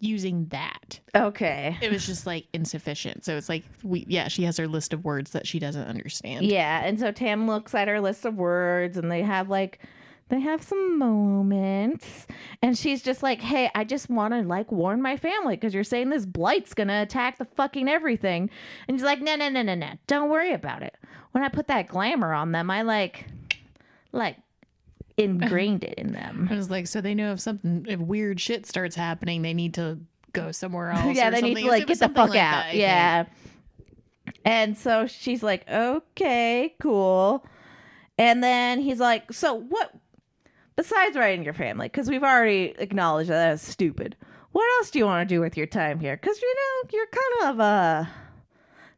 using 0.00 0.46
that. 0.46 1.00
Okay. 1.14 1.76
It 1.80 1.90
was 1.90 2.06
just 2.06 2.26
like 2.26 2.46
insufficient. 2.52 3.24
So 3.24 3.36
it's 3.36 3.48
like 3.48 3.64
we 3.82 4.04
yeah, 4.08 4.28
she 4.28 4.44
has 4.44 4.56
her 4.56 4.68
list 4.68 4.92
of 4.92 5.04
words 5.04 5.32
that 5.32 5.46
she 5.46 5.58
doesn't 5.58 5.86
understand. 5.86 6.46
Yeah, 6.46 6.84
and 6.84 6.98
so 6.98 7.12
Tam 7.12 7.46
looks 7.46 7.74
at 7.74 7.88
her 7.88 8.00
list 8.00 8.24
of 8.24 8.36
words 8.36 8.96
and 8.96 9.10
they 9.10 9.22
have 9.22 9.48
like 9.48 9.80
they 10.28 10.40
have 10.40 10.62
some 10.62 10.98
moments 10.98 12.26
and 12.62 12.78
she's 12.78 13.02
just 13.02 13.22
like, 13.22 13.40
"Hey, 13.40 13.70
I 13.74 13.84
just 13.84 14.08
want 14.08 14.32
to 14.32 14.40
like 14.42 14.72
warn 14.72 15.02
my 15.02 15.16
family 15.16 15.56
cuz 15.56 15.74
you're 15.74 15.84
saying 15.84 16.08
this 16.08 16.24
blight's 16.24 16.74
going 16.74 16.88
to 16.88 17.02
attack 17.02 17.38
the 17.38 17.44
fucking 17.44 17.88
everything." 17.88 18.48
And 18.88 18.96
he's 18.96 19.04
like, 19.04 19.20
"No, 19.20 19.36
no, 19.36 19.48
no, 19.48 19.62
no, 19.62 19.74
no. 19.74 19.90
Don't 20.06 20.30
worry 20.30 20.52
about 20.52 20.82
it. 20.82 20.96
When 21.32 21.44
I 21.44 21.48
put 21.48 21.66
that 21.66 21.88
glamour 21.88 22.32
on 22.32 22.52
them, 22.52 22.70
I 22.70 22.82
like 22.82 23.26
like 24.12 24.36
ingrained 25.24 25.84
it 25.90 25.94
in 25.94 26.12
them." 26.12 26.48
I 26.50 26.54
was 26.54 26.70
like, 26.70 26.86
so 26.86 27.00
they 27.00 27.14
know 27.14 27.32
if 27.32 27.40
something 27.40 27.86
if 27.88 28.00
weird 28.00 28.40
shit 28.40 28.66
starts 28.66 28.96
happening, 28.96 29.42
they 29.42 29.54
need 29.54 29.74
to 29.74 29.98
go 30.32 30.52
somewhere 30.52 30.90
else. 30.92 31.16
yeah, 31.16 31.28
or 31.28 31.30
they 31.30 31.42
need 31.42 31.56
to 31.56 31.66
like 31.66 31.86
get 31.86 31.98
the 31.98 32.08
fuck 32.08 32.30
like 32.30 32.38
out. 32.40 32.52
that, 32.52 32.70
think. 32.70 32.80
yeah. 32.80 33.24
And 34.44 34.76
so 34.76 35.06
she's 35.06 35.42
like, 35.42 35.68
okay, 35.68 36.74
cool. 36.80 37.44
And 38.18 38.42
then 38.42 38.80
he's 38.80 39.00
like, 39.00 39.32
so 39.32 39.54
what? 39.54 39.92
Besides 40.76 41.16
writing 41.16 41.44
your 41.44 41.54
family, 41.54 41.86
because 41.86 42.08
we've 42.08 42.22
already 42.22 42.74
acknowledged 42.78 43.30
that 43.30 43.50
that's 43.50 43.66
stupid. 43.66 44.16
What 44.52 44.64
else 44.78 44.90
do 44.90 44.98
you 44.98 45.06
want 45.06 45.28
to 45.28 45.34
do 45.34 45.40
with 45.40 45.56
your 45.56 45.66
time 45.66 45.98
here? 46.00 46.16
Because 46.16 46.40
you 46.40 46.54
know 46.54 46.90
you're 46.92 47.06
kind 47.06 47.50
of 47.52 47.60
uh 47.60 48.04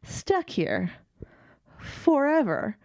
stuck 0.03 0.49
here 0.49 0.91
forever. 1.79 2.77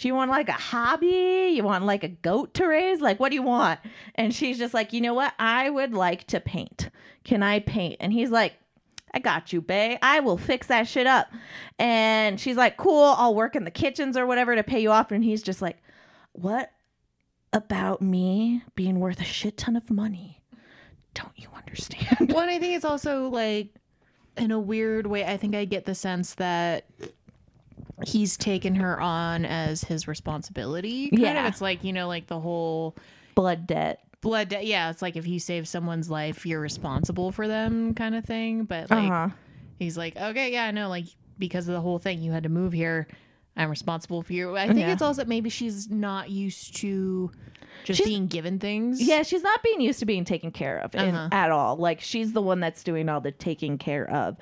Do 0.00 0.08
you 0.08 0.14
want 0.14 0.30
like 0.30 0.48
a 0.48 0.52
hobby? 0.52 1.52
You 1.52 1.62
want 1.62 1.84
like 1.84 2.02
a 2.04 2.08
goat 2.08 2.54
to 2.54 2.66
raise? 2.66 3.02
Like, 3.02 3.20
what 3.20 3.28
do 3.28 3.34
you 3.34 3.42
want? 3.42 3.80
And 4.14 4.34
she's 4.34 4.56
just 4.56 4.72
like, 4.72 4.94
you 4.94 5.02
know 5.02 5.12
what? 5.12 5.34
I 5.38 5.68
would 5.68 5.92
like 5.92 6.26
to 6.28 6.40
paint. 6.40 6.88
Can 7.22 7.42
I 7.42 7.60
paint? 7.60 7.98
And 8.00 8.10
he's 8.10 8.30
like, 8.30 8.54
I 9.12 9.18
got 9.18 9.52
you, 9.52 9.60
bae. 9.60 9.98
I 10.00 10.20
will 10.20 10.38
fix 10.38 10.68
that 10.68 10.88
shit 10.88 11.06
up. 11.06 11.26
And 11.78 12.40
she's 12.40 12.56
like, 12.56 12.78
cool. 12.78 13.14
I'll 13.18 13.34
work 13.34 13.54
in 13.54 13.64
the 13.64 13.70
kitchens 13.70 14.16
or 14.16 14.24
whatever 14.24 14.56
to 14.56 14.62
pay 14.62 14.80
you 14.80 14.90
off. 14.90 15.12
And 15.12 15.22
he's 15.22 15.42
just 15.42 15.60
like, 15.60 15.76
what 16.32 16.72
about 17.52 18.00
me 18.00 18.62
being 18.74 19.00
worth 19.00 19.20
a 19.20 19.24
shit 19.24 19.58
ton 19.58 19.76
of 19.76 19.90
money? 19.90 20.42
Don't 21.12 21.36
you 21.38 21.48
understand? 21.54 22.32
Well, 22.32 22.48
I 22.48 22.58
think 22.58 22.74
it's 22.74 22.86
also 22.86 23.28
like 23.28 23.74
in 24.38 24.50
a 24.50 24.58
weird 24.58 25.06
way, 25.06 25.26
I 25.26 25.36
think 25.36 25.54
I 25.54 25.66
get 25.66 25.84
the 25.84 25.94
sense 25.94 26.36
that 26.36 26.86
he's 28.06 28.36
taken 28.36 28.74
her 28.76 29.00
on 29.00 29.44
as 29.44 29.82
his 29.84 30.06
responsibility. 30.08 31.10
Kind 31.10 31.22
Yeah. 31.22 31.46
Of. 31.46 31.52
It's 31.52 31.60
like, 31.60 31.84
you 31.84 31.92
know, 31.92 32.08
like 32.08 32.26
the 32.26 32.40
whole 32.40 32.96
Blood 33.34 33.66
debt. 33.66 34.00
blood 34.20 34.48
debt. 34.50 34.66
Yeah, 34.66 34.90
it's 34.90 35.00
like 35.02 35.16
if 35.16 35.26
you 35.26 35.38
save 35.38 35.66
someone's 35.68 36.10
life, 36.10 36.44
you're 36.44 36.60
responsible 36.60 37.32
for 37.32 37.48
them 37.48 37.94
kind 37.94 38.14
of 38.14 38.24
thing. 38.24 38.64
But 38.64 38.90
like 38.90 39.10
Uh-huh. 39.10 39.28
he's 39.78 39.96
like, 39.96 40.16
Okay, 40.16 40.52
yeah, 40.52 40.64
I 40.64 40.70
know, 40.72 40.88
like 40.88 41.06
because 41.38 41.68
of 41.68 41.74
the 41.74 41.80
whole 41.80 41.98
thing, 41.98 42.20
you 42.20 42.32
had 42.32 42.42
to 42.42 42.48
move 42.50 42.72
here. 42.72 43.06
I'm 43.56 43.70
responsible 43.70 44.22
for 44.22 44.32
you. 44.32 44.56
I 44.56 44.66
think 44.68 44.80
Yeah. 44.80 44.92
it's 44.92 45.02
also 45.02 45.24
maybe 45.24 45.50
she's 45.50 45.90
not 45.90 46.30
used 46.30 46.76
to 46.76 47.30
just 47.84 47.98
She's- 47.98 48.08
being 48.08 48.26
given 48.26 48.58
things. 48.58 49.00
Yeah, 49.02 49.22
she's 49.22 49.42
not 49.42 49.62
being 49.62 49.80
used 49.80 50.00
to 50.00 50.06
being 50.06 50.24
taken 50.24 50.50
care 50.50 50.78
of 50.78 50.94
Uh-huh. 50.94 51.28
at 51.32 51.50
all. 51.50 51.76
Like 51.76 52.00
she's 52.00 52.32
the 52.32 52.42
one 52.42 52.60
that's 52.60 52.82
doing 52.82 53.08
all 53.08 53.20
the 53.20 53.32
taking 53.32 53.78
care 53.78 54.08
of. 54.10 54.36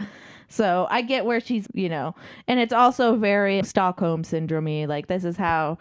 So 0.49 0.87
I 0.91 1.03
get 1.03 1.25
where 1.25 1.41
she's, 1.41 1.67
you 1.75 1.89
know, 1.89 2.15
and 2.47 2.59
it's 2.59 2.73
also 2.73 3.17
very 3.17 3.63
Stockholm 3.63 4.25
syndrome. 4.25 4.87
Like 4.89 5.07
this 5.07 5.25
is 5.25 5.37
how, 5.37 5.79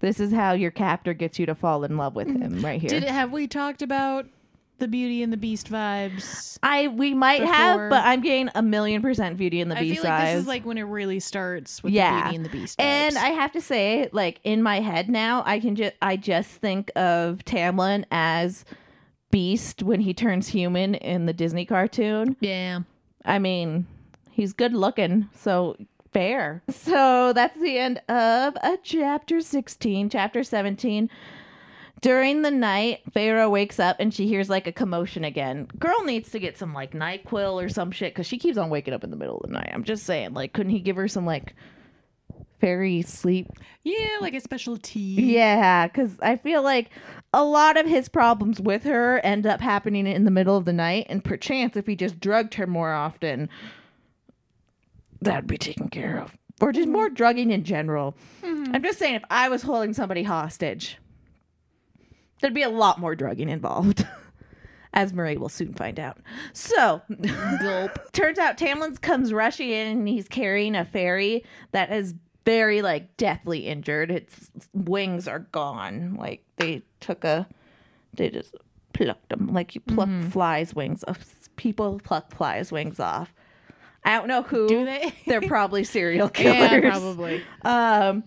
this 0.00 0.20
is 0.20 0.32
how 0.32 0.52
your 0.52 0.70
captor 0.70 1.14
gets 1.14 1.38
you 1.38 1.46
to 1.46 1.54
fall 1.54 1.84
in 1.84 1.96
love 1.96 2.14
with 2.14 2.28
mm-hmm. 2.28 2.42
him 2.56 2.64
right 2.64 2.80
here. 2.80 2.90
Did 2.90 3.04
have 3.04 3.32
we 3.32 3.46
talked 3.46 3.82
about 3.82 4.26
the 4.78 4.88
Beauty 4.88 5.22
and 5.22 5.32
the 5.32 5.36
Beast 5.36 5.70
vibes? 5.70 6.58
I 6.62 6.88
we 6.88 7.14
might 7.14 7.40
Before- 7.40 7.54
have, 7.54 7.90
but 7.90 8.04
I'm 8.04 8.20
getting 8.20 8.48
a 8.54 8.62
million 8.62 9.02
percent 9.02 9.36
Beauty 9.36 9.60
and 9.60 9.70
the 9.70 9.76
I 9.76 9.80
Beast 9.80 10.02
feel 10.02 10.10
like 10.10 10.24
this 10.26 10.40
is 10.40 10.46
like 10.46 10.64
when 10.64 10.78
it 10.78 10.82
really 10.82 11.20
starts 11.20 11.82
with 11.82 11.92
Yeah. 11.92 12.16
the 12.16 12.22
Beauty 12.22 12.36
and 12.36 12.44
the 12.44 12.50
Beast. 12.50 12.80
And. 12.80 13.18
I 13.18 13.30
have 13.30 13.52
to 13.52 13.60
say, 13.60 14.08
like 14.12 14.40
in 14.44 14.62
my 14.62 14.80
head 14.80 15.08
now, 15.08 15.42
I 15.46 15.58
can 15.58 15.74
just 15.76 15.94
I 16.00 16.16
just 16.16 16.50
think 16.50 16.90
of 16.94 17.44
Tamlin 17.44 18.04
as 18.10 18.64
Beast 19.30 19.82
when 19.82 20.00
he 20.00 20.14
turns 20.14 20.48
human 20.48 20.94
in 20.94 21.26
the 21.26 21.32
Disney 21.32 21.64
cartoon. 21.66 22.36
yeah, 22.40 22.80
I 23.24 23.38
mean, 23.38 23.86
he's 24.38 24.52
good 24.52 24.72
looking, 24.72 25.28
so 25.34 25.76
fair. 26.12 26.62
So 26.72 27.32
that's 27.34 27.60
the 27.60 27.76
end 27.76 27.98
of 28.08 28.56
a 28.62 28.78
chapter 28.82 29.40
16. 29.40 30.08
Chapter 30.08 30.42
17. 30.44 31.10
During 32.00 32.42
the 32.42 32.50
night, 32.52 33.00
Feyre 33.12 33.50
wakes 33.50 33.80
up 33.80 33.96
and 33.98 34.14
she 34.14 34.28
hears 34.28 34.48
like 34.48 34.68
a 34.68 34.72
commotion 34.72 35.24
again. 35.24 35.66
Girl 35.78 36.04
needs 36.04 36.30
to 36.30 36.38
get 36.38 36.56
some 36.56 36.72
like 36.72 36.92
NyQuil 36.92 37.62
or 37.62 37.68
some 37.68 37.90
shit 37.90 38.14
because 38.14 38.26
she 38.26 38.38
keeps 38.38 38.56
on 38.56 38.70
waking 38.70 38.94
up 38.94 39.02
in 39.02 39.10
the 39.10 39.16
middle 39.16 39.38
of 39.38 39.48
the 39.48 39.52
night. 39.52 39.70
I'm 39.74 39.82
just 39.84 40.04
saying, 40.04 40.34
like, 40.34 40.52
couldn't 40.52 40.70
he 40.70 40.78
give 40.78 40.94
her 40.96 41.08
some 41.08 41.26
like 41.26 41.54
fairy 42.60 43.02
sleep? 43.02 43.48
yeah, 43.82 44.18
like 44.20 44.34
a 44.34 44.40
special 44.40 44.76
tea. 44.76 45.34
Yeah, 45.34 45.88
because 45.88 46.12
I 46.20 46.36
feel 46.36 46.62
like 46.62 46.90
a 47.32 47.42
lot 47.42 47.76
of 47.76 47.86
his 47.86 48.08
problems 48.08 48.60
with 48.60 48.84
her 48.84 49.18
end 49.20 49.46
up 49.46 49.60
happening 49.60 50.06
in 50.06 50.24
the 50.24 50.30
middle 50.30 50.56
of 50.56 50.64
the 50.64 50.72
night, 50.72 51.06
and 51.08 51.24
perchance 51.24 51.76
if 51.76 51.86
he 51.86 51.96
just 51.96 52.20
drugged 52.20 52.54
her 52.54 52.66
more 52.66 52.92
often, 52.92 53.48
that'd 55.20 55.46
be 55.46 55.58
taken 55.58 55.88
care 55.88 56.20
of. 56.20 56.36
Or 56.60 56.72
just 56.72 56.88
more 56.88 57.08
drugging 57.08 57.50
in 57.50 57.64
general. 57.64 58.16
Mm-hmm. 58.42 58.74
I'm 58.74 58.82
just 58.82 58.98
saying, 58.98 59.14
if 59.14 59.22
I 59.30 59.48
was 59.48 59.62
holding 59.62 59.92
somebody 59.92 60.24
hostage, 60.24 60.98
there'd 62.40 62.54
be 62.54 62.62
a 62.62 62.68
lot 62.68 62.98
more 62.98 63.14
drugging 63.14 63.48
involved. 63.48 64.06
As 64.94 65.12
Marie 65.12 65.36
will 65.36 65.50
soon 65.50 65.74
find 65.74 66.00
out. 66.00 66.18
So. 66.52 67.02
Turns 68.12 68.38
out 68.38 68.58
Tamlin 68.58 69.00
comes 69.00 69.32
rushing 69.32 69.70
in 69.70 69.98
and 69.98 70.08
he's 70.08 70.26
carrying 70.26 70.74
a 70.74 70.84
fairy 70.84 71.44
that 71.72 71.92
is 71.92 72.14
very, 72.44 72.82
like, 72.82 73.16
deathly 73.16 73.66
injured. 73.66 74.10
Its 74.10 74.50
wings 74.72 75.28
are 75.28 75.40
gone. 75.40 76.16
Like, 76.18 76.42
they 76.56 76.82
took 77.00 77.22
a, 77.22 77.46
they 78.14 78.30
just 78.30 78.56
plucked 78.94 79.28
them. 79.28 79.48
Like, 79.52 79.74
you 79.74 79.82
pluck 79.82 80.08
mm-hmm. 80.08 80.30
flies' 80.30 80.74
wings 80.74 81.04
off. 81.06 81.24
People 81.56 82.00
pluck 82.02 82.34
flies' 82.34 82.72
wings 82.72 82.98
off. 82.98 83.32
I 84.08 84.16
don't 84.16 84.26
know 84.26 84.42
who. 84.42 84.66
Do 84.68 84.86
they? 84.86 85.12
They're 85.26 85.42
probably 85.42 85.84
serial 85.84 86.30
killers. 86.30 86.56
yeah, 86.56 86.80
probably. 86.80 87.42
Um, 87.62 88.24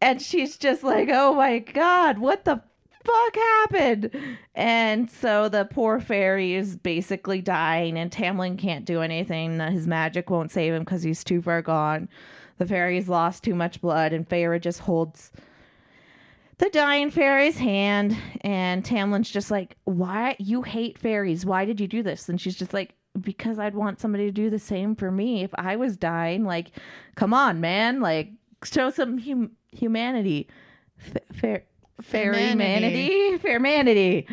and 0.00 0.20
she's 0.22 0.56
just 0.56 0.82
like, 0.82 1.10
"Oh 1.12 1.34
my 1.34 1.58
god, 1.58 2.16
what 2.18 2.46
the 2.46 2.62
fuck 3.04 3.34
happened?" 3.36 4.16
And 4.54 5.10
so 5.10 5.50
the 5.50 5.66
poor 5.66 6.00
fairy 6.00 6.54
is 6.54 6.74
basically 6.74 7.42
dying, 7.42 7.98
and 7.98 8.10
Tamlin 8.10 8.56
can't 8.56 8.86
do 8.86 9.02
anything. 9.02 9.60
His 9.60 9.86
magic 9.86 10.30
won't 10.30 10.52
save 10.52 10.72
him 10.72 10.84
because 10.84 11.02
he's 11.02 11.22
too 11.22 11.42
far 11.42 11.60
gone. 11.60 12.08
The 12.56 12.64
fairy's 12.66 13.08
lost 13.10 13.44
too 13.44 13.54
much 13.54 13.82
blood, 13.82 14.14
and 14.14 14.26
Feyre 14.26 14.58
just 14.58 14.80
holds 14.80 15.32
the 16.56 16.70
dying 16.70 17.10
fairy's 17.10 17.58
hand. 17.58 18.16
And 18.40 18.82
Tamlin's 18.82 19.30
just 19.30 19.50
like, 19.50 19.76
"Why 19.84 20.36
you 20.38 20.62
hate 20.62 20.96
fairies? 20.98 21.44
Why 21.44 21.66
did 21.66 21.78
you 21.78 21.86
do 21.88 22.02
this?" 22.02 22.30
And 22.30 22.40
she's 22.40 22.56
just 22.56 22.72
like. 22.72 22.94
Because 23.20 23.58
I'd 23.58 23.74
want 23.74 24.00
somebody 24.00 24.26
to 24.26 24.32
do 24.32 24.50
the 24.50 24.58
same 24.58 24.94
for 24.94 25.10
me 25.10 25.42
if 25.42 25.50
I 25.56 25.76
was 25.76 25.96
dying. 25.96 26.44
Like, 26.44 26.70
come 27.16 27.34
on, 27.34 27.60
man. 27.60 28.00
Like, 28.00 28.30
show 28.64 28.90
some 28.90 29.18
hum- 29.18 29.52
humanity. 29.72 30.48
F- 30.98 31.22
fair, 31.32 31.64
fairy 32.00 32.36
manity, 32.36 33.40
fair 33.40 33.58
manity. 33.60 34.28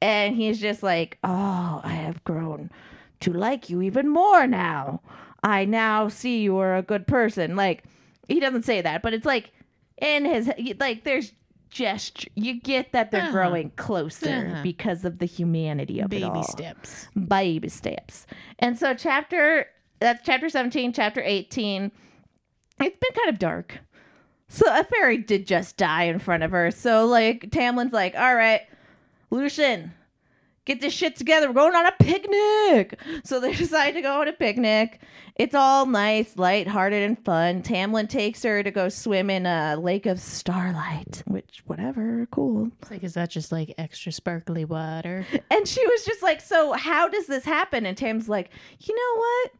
And 0.00 0.34
he's 0.34 0.60
just 0.60 0.82
like, 0.82 1.18
oh, 1.22 1.80
I 1.84 1.92
have 1.92 2.24
grown 2.24 2.70
to 3.20 3.32
like 3.32 3.70
you 3.70 3.82
even 3.82 4.08
more 4.08 4.46
now. 4.46 5.00
I 5.44 5.64
now 5.64 6.08
see 6.08 6.40
you 6.40 6.56
are 6.58 6.76
a 6.76 6.82
good 6.82 7.06
person. 7.06 7.54
Like, 7.54 7.84
he 8.28 8.40
doesn't 8.40 8.64
say 8.64 8.80
that, 8.80 9.02
but 9.02 9.14
it's 9.14 9.26
like 9.26 9.52
in 10.00 10.24
his, 10.24 10.50
like, 10.78 11.04
there's 11.04 11.32
gesture. 11.72 12.28
You 12.36 12.60
get 12.60 12.92
that 12.92 13.10
they're 13.10 13.22
Uh-huh. 13.22 13.32
growing 13.32 13.70
closer 13.76 14.28
Uh-huh. 14.52 14.62
because 14.62 15.04
of 15.04 15.18
the 15.18 15.26
humanity 15.26 15.98
of 16.00 16.06
it 16.06 16.10
Baby 16.20 16.24
all 16.24 16.42
steps. 16.44 17.08
baby 17.28 17.68
steps. 17.68 18.26
And 18.58 18.78
so 18.78 18.94
chapter 18.94 19.66
that's 19.98 20.22
chapter 20.24 20.48
17, 20.48 20.92
chapter 20.92 21.22
18. 21.24 21.90
It's 22.80 22.96
been 22.98 23.14
kind 23.14 23.28
of 23.28 23.38
dark. 23.38 23.78
So 24.48 24.66
a 24.68 24.84
fairy 24.84 25.16
did 25.18 25.46
just 25.46 25.76
die 25.76 26.04
in 26.04 26.18
front 26.18 26.42
of 26.42 26.50
her. 26.50 26.70
So 26.70 27.06
like 27.06 27.50
Tamlin's 27.50 27.92
like, 27.92 28.14
all 28.16 28.34
right, 28.34 28.62
Lucien, 29.30 29.92
get 30.64 30.80
this 30.80 30.92
shit 30.92 31.16
together. 31.16 31.48
We're 31.48 31.54
going 31.54 31.74
on 31.74 31.86
a 31.86 31.92
picnic. 31.98 32.98
So 33.24 33.40
they 33.40 33.52
decide 33.56 33.92
to 33.92 34.02
go 34.02 34.20
on 34.20 34.28
a 34.28 34.32
picnic. 34.32 35.00
It's 35.36 35.54
all 35.54 35.86
nice, 35.86 36.36
light-hearted, 36.36 37.02
and 37.02 37.22
fun. 37.24 37.62
Tamlin 37.62 38.08
takes 38.08 38.42
her 38.42 38.62
to 38.62 38.70
go 38.70 38.88
swim 38.88 39.30
in 39.30 39.46
a 39.46 39.76
lake 39.76 40.06
of 40.06 40.20
starlight, 40.20 41.22
which 41.26 41.62
whatever, 41.66 42.26
cool. 42.30 42.70
It's 42.82 42.90
like, 42.90 43.02
is 43.02 43.14
that 43.14 43.30
just 43.30 43.50
like 43.50 43.74
extra 43.78 44.12
sparkly 44.12 44.64
water? 44.64 45.26
And 45.50 45.66
she 45.66 45.86
was 45.86 46.04
just 46.04 46.22
like, 46.22 46.40
So, 46.40 46.72
how 46.72 47.08
does 47.08 47.26
this 47.26 47.44
happen? 47.44 47.86
And 47.86 47.96
Tam's 47.96 48.28
like, 48.28 48.50
You 48.78 48.94
know 48.94 49.20
what? 49.20 49.50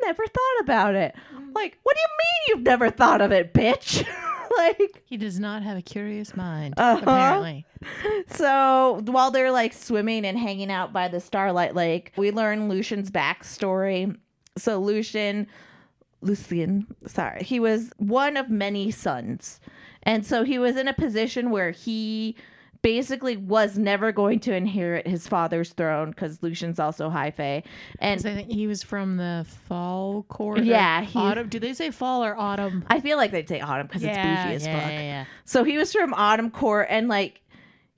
Never 0.00 0.24
thought 0.26 0.60
about 0.60 0.94
it. 0.94 1.14
Mm. 1.34 1.54
Like, 1.54 1.78
what 1.82 1.96
do 1.96 2.00
you 2.00 2.08
mean 2.08 2.58
you've 2.58 2.66
never 2.66 2.90
thought 2.90 3.20
of 3.20 3.32
it, 3.32 3.52
bitch? 3.52 4.06
like 4.58 5.02
He 5.06 5.16
does 5.16 5.38
not 5.38 5.62
have 5.62 5.76
a 5.76 5.82
curious 5.82 6.36
mind, 6.36 6.74
Uh-huh. 6.76 7.00
apparently. 7.02 7.64
So 8.28 9.02
while 9.06 9.30
they're 9.30 9.50
like 9.52 9.72
swimming 9.72 10.24
and 10.24 10.38
hanging 10.38 10.70
out 10.70 10.92
by 10.92 11.08
the 11.08 11.20
Starlight 11.20 11.74
Lake, 11.74 12.12
we 12.16 12.30
learn 12.30 12.68
Lucien's 12.68 13.10
backstory. 13.10 14.16
So 14.56 14.78
Lucien, 14.78 15.46
Lucien, 16.20 16.86
sorry, 17.06 17.42
he 17.44 17.60
was 17.60 17.90
one 17.98 18.36
of 18.36 18.50
many 18.50 18.90
sons. 18.90 19.60
And 20.02 20.24
so 20.26 20.42
he 20.44 20.58
was 20.58 20.76
in 20.76 20.88
a 20.88 20.94
position 20.94 21.50
where 21.50 21.70
he 21.70 22.36
basically 22.82 23.36
was 23.36 23.78
never 23.78 24.12
going 24.12 24.40
to 24.40 24.54
inherit 24.54 25.06
his 25.06 25.26
father's 25.26 25.72
throne 25.72 26.10
because 26.10 26.42
Lucien's 26.42 26.78
also 26.78 27.10
high 27.10 27.30
fae. 27.30 27.62
And 27.98 28.20
I 28.26 28.34
think 28.34 28.50
he 28.50 28.66
was 28.66 28.82
from 28.82 29.16
the 29.16 29.46
fall 29.66 30.24
court. 30.24 30.62
Yeah, 30.64 31.02
he- 31.02 31.18
autumn. 31.18 31.48
Do 31.48 31.58
they 31.58 31.74
say 31.74 31.90
fall 31.90 32.24
or 32.24 32.36
autumn? 32.36 32.84
I 32.88 33.00
feel 33.00 33.16
like 33.16 33.30
they'd 33.30 33.48
say 33.48 33.60
autumn 33.60 33.86
because 33.86 34.02
it's 34.02 34.16
bougie 34.16 34.54
as 34.54 34.66
yeah, 34.66 34.80
fuck. 34.80 34.90
yeah, 34.90 35.00
yeah. 35.00 35.24
So 35.44 35.64
he 35.64 35.78
was 35.78 35.92
from 35.92 36.14
Autumn 36.14 36.50
Court 36.50 36.86
and 36.90 37.08
like 37.08 37.42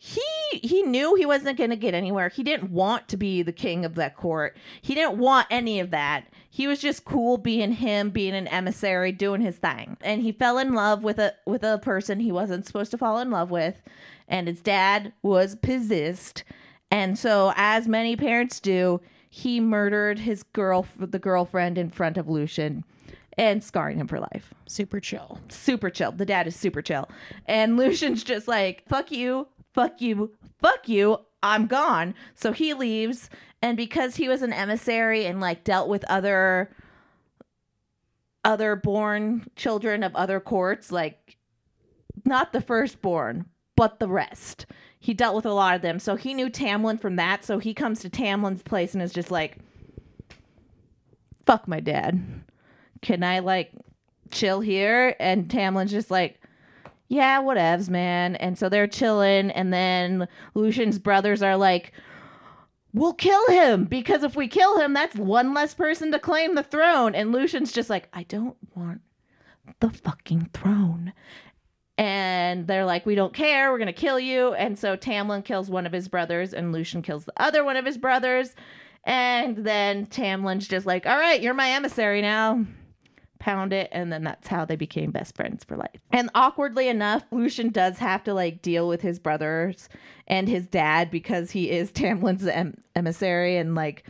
he 0.02 0.22
he 0.50 0.82
knew 0.82 1.14
he 1.14 1.26
wasn't 1.26 1.58
going 1.58 1.68
to 1.68 1.76
get 1.76 1.92
anywhere. 1.92 2.30
He 2.30 2.42
didn't 2.42 2.70
want 2.70 3.06
to 3.08 3.18
be 3.18 3.42
the 3.42 3.52
king 3.52 3.84
of 3.84 3.96
that 3.96 4.16
court. 4.16 4.56
He 4.80 4.94
didn't 4.94 5.18
want 5.18 5.46
any 5.50 5.78
of 5.78 5.90
that. 5.90 6.24
He 6.48 6.66
was 6.66 6.80
just 6.80 7.04
cool 7.04 7.36
being 7.36 7.72
him, 7.72 8.08
being 8.08 8.34
an 8.34 8.48
emissary, 8.48 9.12
doing 9.12 9.42
his 9.42 9.56
thing. 9.56 9.98
And 10.00 10.22
he 10.22 10.32
fell 10.32 10.56
in 10.56 10.72
love 10.72 11.04
with 11.04 11.18
a 11.18 11.34
with 11.46 11.62
a 11.62 11.78
person 11.78 12.18
he 12.20 12.32
wasn't 12.32 12.66
supposed 12.66 12.90
to 12.92 12.98
fall 12.98 13.18
in 13.18 13.30
love 13.30 13.50
with, 13.50 13.82
and 14.30 14.48
his 14.48 14.62
dad 14.62 15.12
was 15.22 15.56
possessed. 15.56 16.44
And 16.90 17.18
so 17.18 17.52
as 17.56 17.86
many 17.86 18.16
parents 18.16 18.60
do, 18.60 19.00
he 19.28 19.60
murdered 19.60 20.20
his 20.20 20.42
girl 20.42 20.86
the 20.96 21.18
girlfriend 21.18 21.76
in 21.76 21.90
front 21.90 22.16
of 22.16 22.28
Lucien 22.28 22.84
and 23.36 23.62
scarring 23.62 23.98
him 23.98 24.08
for 24.08 24.18
life 24.20 24.52
Super 24.66 25.00
chill. 25.00 25.38
super 25.48 25.90
chill. 25.90 26.12
The 26.12 26.24
dad 26.26 26.46
is 26.46 26.56
super 26.56 26.82
chill. 26.82 27.08
And 27.46 27.76
Lucien's 27.76 28.24
just 28.24 28.48
like, 28.48 28.84
fuck 28.88 29.12
you, 29.12 29.46
fuck 29.74 30.00
you, 30.00 30.32
fuck 30.60 30.88
you, 30.88 31.18
I'm 31.42 31.66
gone. 31.66 32.14
So 32.34 32.52
he 32.52 32.74
leaves. 32.74 33.30
And 33.62 33.76
because 33.76 34.16
he 34.16 34.28
was 34.28 34.42
an 34.42 34.52
emissary 34.52 35.26
and 35.26 35.40
like 35.40 35.64
dealt 35.64 35.88
with 35.88 36.04
other 36.08 36.70
other 38.42 38.74
born 38.74 39.46
children 39.54 40.02
of 40.02 40.16
other 40.16 40.40
courts, 40.40 40.90
like 40.90 41.36
not 42.24 42.52
the 42.52 42.60
firstborn, 42.60 43.44
but 43.80 43.98
the 43.98 44.08
rest. 44.08 44.66
He 44.98 45.14
dealt 45.14 45.34
with 45.34 45.46
a 45.46 45.54
lot 45.54 45.74
of 45.74 45.80
them. 45.80 46.00
So 46.00 46.14
he 46.14 46.34
knew 46.34 46.50
Tamlin 46.50 47.00
from 47.00 47.16
that. 47.16 47.46
So 47.46 47.58
he 47.58 47.72
comes 47.72 48.00
to 48.00 48.10
Tamlin's 48.10 48.62
place 48.62 48.92
and 48.92 49.02
is 49.02 49.10
just 49.10 49.30
like, 49.30 49.56
fuck 51.46 51.66
my 51.66 51.80
dad. 51.80 52.42
Can 53.00 53.24
I 53.24 53.38
like 53.38 53.72
chill 54.30 54.60
here? 54.60 55.16
And 55.18 55.48
Tamlin's 55.48 55.92
just 55.92 56.10
like, 56.10 56.42
yeah, 57.08 57.40
whatevs, 57.40 57.88
man. 57.88 58.36
And 58.36 58.58
so 58.58 58.68
they're 58.68 58.86
chilling. 58.86 59.50
And 59.50 59.72
then 59.72 60.28
Lucien's 60.52 60.98
brothers 60.98 61.42
are 61.42 61.56
like, 61.56 61.94
we'll 62.92 63.14
kill 63.14 63.46
him 63.46 63.84
because 63.84 64.22
if 64.22 64.36
we 64.36 64.46
kill 64.46 64.78
him, 64.78 64.92
that's 64.92 65.16
one 65.16 65.54
less 65.54 65.72
person 65.72 66.12
to 66.12 66.18
claim 66.18 66.54
the 66.54 66.62
throne. 66.62 67.14
And 67.14 67.32
Lucien's 67.32 67.72
just 67.72 67.88
like, 67.88 68.10
I 68.12 68.24
don't 68.24 68.58
want 68.74 69.00
the 69.80 69.88
fucking 69.88 70.50
throne. 70.52 71.14
And 72.00 72.66
they're 72.66 72.86
like, 72.86 73.04
we 73.04 73.14
don't 73.14 73.34
care. 73.34 73.70
We're 73.70 73.76
to 73.84 73.92
kill 73.92 74.18
you. 74.18 74.54
And 74.54 74.78
so 74.78 74.96
Tamlin 74.96 75.44
kills 75.44 75.68
one 75.68 75.84
of 75.84 75.92
his 75.92 76.08
brothers, 76.08 76.54
and 76.54 76.72
Lucien 76.72 77.02
kills 77.02 77.26
the 77.26 77.34
other 77.36 77.62
one 77.62 77.76
of 77.76 77.84
his 77.84 77.98
brothers. 77.98 78.54
And 79.04 79.58
then 79.58 80.06
Tamlin's 80.06 80.66
just 80.66 80.86
like, 80.86 81.04
all 81.04 81.18
right, 81.18 81.42
you're 81.42 81.52
my 81.52 81.72
emissary 81.72 82.22
now. 82.22 82.64
Pound 83.38 83.74
it. 83.74 83.90
And 83.92 84.10
then 84.10 84.24
that's 84.24 84.48
how 84.48 84.64
they 84.64 84.76
became 84.76 85.10
best 85.10 85.36
friends 85.36 85.62
for 85.62 85.76
life. 85.76 86.00
And 86.10 86.30
awkwardly 86.34 86.88
enough, 86.88 87.22
Lucien 87.30 87.68
does 87.68 87.98
have 87.98 88.24
to 88.24 88.32
like 88.32 88.62
deal 88.62 88.88
with 88.88 89.02
his 89.02 89.18
brothers 89.18 89.90
and 90.26 90.48
his 90.48 90.66
dad 90.66 91.10
because 91.10 91.50
he 91.50 91.70
is 91.70 91.92
Tamlin's 91.92 92.46
em- 92.46 92.78
emissary 92.96 93.58
and 93.58 93.74
like 93.74 94.06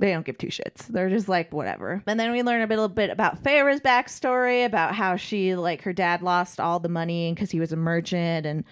they 0.00 0.12
don't 0.12 0.24
give 0.24 0.38
two 0.38 0.48
shits. 0.48 0.86
They're 0.88 1.10
just 1.10 1.28
like 1.28 1.52
whatever. 1.52 2.02
And 2.06 2.18
then 2.18 2.32
we 2.32 2.42
learn 2.42 2.62
a 2.62 2.66
little 2.66 2.88
bit 2.88 3.10
about 3.10 3.42
Feyre's 3.44 3.80
backstory 3.80 4.64
about 4.64 4.94
how 4.94 5.16
she 5.16 5.54
like 5.54 5.82
her 5.82 5.92
dad 5.92 6.22
lost 6.22 6.58
all 6.58 6.80
the 6.80 6.88
money 6.88 7.32
because 7.32 7.50
he 7.50 7.60
was 7.60 7.70
a 7.70 7.76
merchant 7.76 8.46
and 8.46 8.64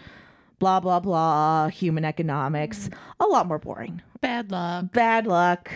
blah 0.58 0.80
blah 0.80 1.00
blah. 1.00 1.68
Human 1.68 2.04
economics. 2.04 2.88
A 3.20 3.26
lot 3.26 3.46
more 3.46 3.58
boring. 3.58 4.02
Bad 4.20 4.50
luck. 4.50 4.86
Bad 4.92 5.26
luck. 5.26 5.70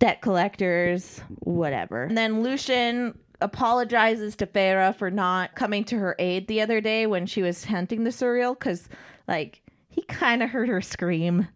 Debt 0.00 0.20
collectors. 0.20 1.20
Whatever. 1.38 2.04
And 2.04 2.18
then 2.18 2.42
Lucien 2.42 3.16
apologizes 3.40 4.36
to 4.36 4.46
Feyre 4.46 4.94
for 4.94 5.10
not 5.10 5.54
coming 5.54 5.84
to 5.84 5.96
her 5.96 6.16
aid 6.18 6.48
the 6.48 6.60
other 6.60 6.80
day 6.80 7.06
when 7.06 7.24
she 7.24 7.40
was 7.40 7.64
hunting 7.64 8.04
the 8.04 8.10
Suriel 8.10 8.58
because 8.58 8.88
like 9.28 9.62
he 9.90 10.02
kind 10.02 10.42
of 10.42 10.50
heard 10.50 10.68
her 10.68 10.80
scream. 10.80 11.48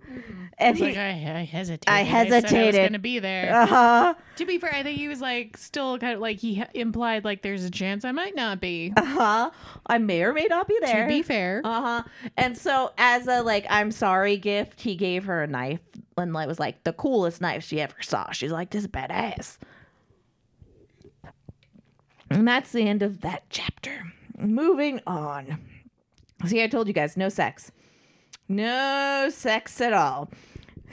And 0.59 0.77
he, 0.77 0.85
like 0.85 0.97
I, 0.97 1.09
I 1.09 1.45
hesitated. 1.45 1.89
I 1.89 2.05
said 2.05 2.45
I 2.55 2.67
was 2.67 2.77
going 2.77 2.93
to 2.93 2.99
be 2.99 3.19
there. 3.19 3.53
uh-huh. 3.55 4.15
to 4.37 4.45
be 4.47 4.59
fair, 4.59 4.73
I 4.73 4.83
think 4.83 4.99
he 4.99 5.09
was 5.09 5.21
like 5.21 5.57
still 5.57 5.99
kind 5.99 6.15
of 6.15 6.21
like 6.21 6.39
he 6.39 6.63
implied 6.75 7.25
like 7.25 7.43
there's 7.43 7.65
a 7.65 7.71
chance 7.71 8.05
I 8.05 8.13
might 8.13 8.37
not 8.37 8.61
be. 8.61 8.93
Uh-huh. 8.97 9.51
I 9.87 9.99
may 9.99 10.23
or 10.23 10.33
may 10.33 10.47
not 10.49 10.69
be 10.69 10.79
there. 10.81 11.05
To 11.05 11.09
be 11.09 11.23
fair, 11.23 11.61
Uh-huh. 11.65 12.03
And 12.37 12.57
so 12.57 12.93
as 12.99 13.27
a 13.27 13.43
like 13.43 13.67
I'm 13.69 13.91
sorry 13.91 14.37
gift, 14.37 14.81
he 14.81 14.95
gave 14.97 15.25
her 15.25 15.43
a 15.43 15.47
knife 15.47 15.81
and 16.17 16.33
like 16.33 16.47
was 16.47 16.61
like 16.61 16.85
the 16.85 16.93
coolest 16.93 17.41
knife 17.41 17.65
she 17.65 17.81
ever 17.81 18.01
saw. 18.01 18.31
She's 18.31 18.53
like, 18.53 18.71
this 18.71 18.83
is 18.83 18.89
badass. 18.89 19.59
And 22.31 22.47
that's 22.47 22.73
the 22.73 22.83
end 22.83 23.03
of 23.03 23.21
that 23.21 23.45
chapter. 23.51 24.13
Moving 24.39 25.01
on. 25.07 25.59
See, 26.47 26.63
I 26.63 26.67
told 26.67 26.89
you 26.89 26.93
guys, 26.95 27.17
no 27.17 27.29
sex. 27.29 27.71
No 28.49 29.29
sex 29.31 29.81
at 29.81 29.93
all. 29.93 30.31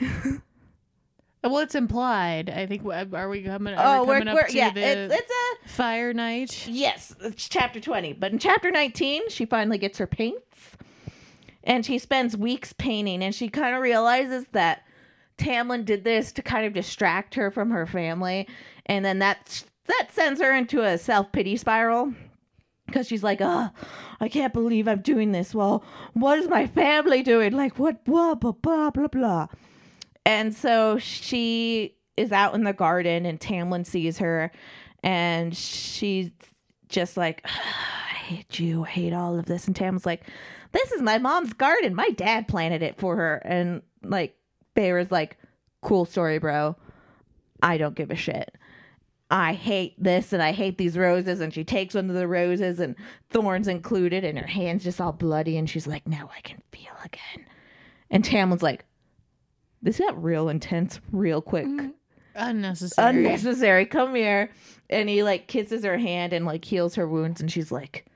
well, 1.44 1.58
it's 1.58 1.74
implied. 1.74 2.50
I 2.50 2.66
think. 2.66 2.82
Are 2.84 3.28
we 3.28 3.42
coming? 3.42 3.74
Are 3.74 3.98
Oh, 3.98 4.02
we 4.02 4.08
we're, 4.08 4.18
coming 4.20 4.34
we're 4.34 4.46
to 4.48 4.56
yeah, 4.56 4.70
the 4.72 4.80
it's 4.80 5.14
it's 5.14 5.32
a 5.66 5.68
fire 5.68 6.12
night? 6.12 6.66
Yes, 6.68 7.14
it's 7.20 7.48
chapter 7.48 7.80
20. 7.80 8.14
But 8.14 8.32
in 8.32 8.38
chapter 8.38 8.70
19, 8.70 9.28
she 9.28 9.44
finally 9.44 9.78
gets 9.78 9.98
her 9.98 10.06
paints 10.06 10.76
and 11.64 11.84
she 11.84 11.98
spends 11.98 12.36
weeks 12.36 12.72
painting 12.72 13.22
and 13.22 13.34
she 13.34 13.48
kind 13.48 13.74
of 13.74 13.82
realizes 13.82 14.46
that 14.52 14.82
Tamlin 15.38 15.84
did 15.84 16.04
this 16.04 16.32
to 16.32 16.42
kind 16.42 16.66
of 16.66 16.72
distract 16.72 17.34
her 17.34 17.50
from 17.50 17.70
her 17.70 17.86
family 17.86 18.48
and 18.86 19.04
then 19.04 19.18
that 19.20 19.64
that 19.86 20.08
sends 20.12 20.40
her 20.40 20.52
into 20.52 20.82
a 20.82 20.98
self-pity 20.98 21.56
spiral 21.56 22.14
because 22.92 23.08
she's 23.08 23.22
like, 23.22 23.40
"Oh, 23.40 23.70
I 24.20 24.28
can't 24.28 24.52
believe 24.52 24.86
I'm 24.86 25.00
doing 25.00 25.32
this. 25.32 25.54
Well, 25.54 25.84
what 26.12 26.38
is 26.38 26.48
my 26.48 26.66
family 26.66 27.22
doing? 27.22 27.52
Like 27.52 27.78
what 27.78 28.04
blah 28.04 28.34
blah 28.34 28.52
blah 28.52 28.90
blah 28.90 29.08
blah." 29.08 29.46
And 30.24 30.54
so 30.54 30.98
she 30.98 31.96
is 32.16 32.32
out 32.32 32.54
in 32.54 32.64
the 32.64 32.72
garden 32.72 33.26
and 33.26 33.40
Tamlin 33.40 33.86
sees 33.86 34.18
her 34.18 34.52
and 35.02 35.56
she's 35.56 36.30
just 36.88 37.16
like, 37.16 37.44
I 37.44 38.14
hate 38.14 38.58
you. 38.58 38.84
I 38.84 38.88
hate 38.88 39.12
all 39.12 39.38
of 39.38 39.46
this. 39.46 39.66
And 39.66 39.74
Tamlin's 39.74 40.06
like, 40.06 40.22
this 40.72 40.92
is 40.92 41.02
my 41.02 41.18
mom's 41.18 41.52
garden. 41.52 41.94
My 41.94 42.08
dad 42.10 42.48
planted 42.48 42.82
it 42.82 42.98
for 42.98 43.16
her. 43.16 43.36
And 43.44 43.82
like, 44.02 44.36
Bear's 44.74 45.10
like, 45.10 45.36
cool 45.82 46.04
story, 46.04 46.38
bro. 46.38 46.76
I 47.62 47.78
don't 47.78 47.94
give 47.94 48.10
a 48.10 48.16
shit. 48.16 48.56
I 49.32 49.54
hate 49.54 49.94
this 49.96 50.34
and 50.34 50.42
I 50.42 50.52
hate 50.52 50.76
these 50.76 50.98
roses. 50.98 51.40
And 51.40 51.54
she 51.54 51.64
takes 51.64 51.94
one 51.94 52.10
of 52.10 52.14
the 52.14 52.28
roses 52.28 52.78
and 52.78 52.94
thorns 53.30 53.66
included, 53.66 54.24
and 54.24 54.38
her 54.38 54.46
hand's 54.46 54.84
just 54.84 55.00
all 55.00 55.12
bloody. 55.12 55.56
And 55.56 55.68
she's 55.68 55.86
like, 55.86 56.06
now 56.06 56.30
I 56.36 56.42
can 56.42 56.62
feel 56.70 56.92
again. 57.02 57.46
And 58.10 58.22
Tamlin's 58.22 58.62
like, 58.62 58.84
this 59.80 59.98
got 59.98 60.22
real 60.22 60.50
intense 60.50 61.00
real 61.10 61.40
quick 61.40 61.66
mm-hmm. 61.66 61.88
Unnecessary. 62.34 63.08
unnecessary. 63.08 63.86
Come 63.86 64.14
here. 64.14 64.50
And 64.90 65.08
he 65.08 65.22
like 65.22 65.48
kisses 65.48 65.82
her 65.84 65.96
hand 65.96 66.34
and 66.34 66.44
like 66.44 66.64
heals 66.64 66.94
her 66.96 67.08
wounds. 67.08 67.40
And 67.40 67.50
she's 67.50 67.72
like, 67.72 68.06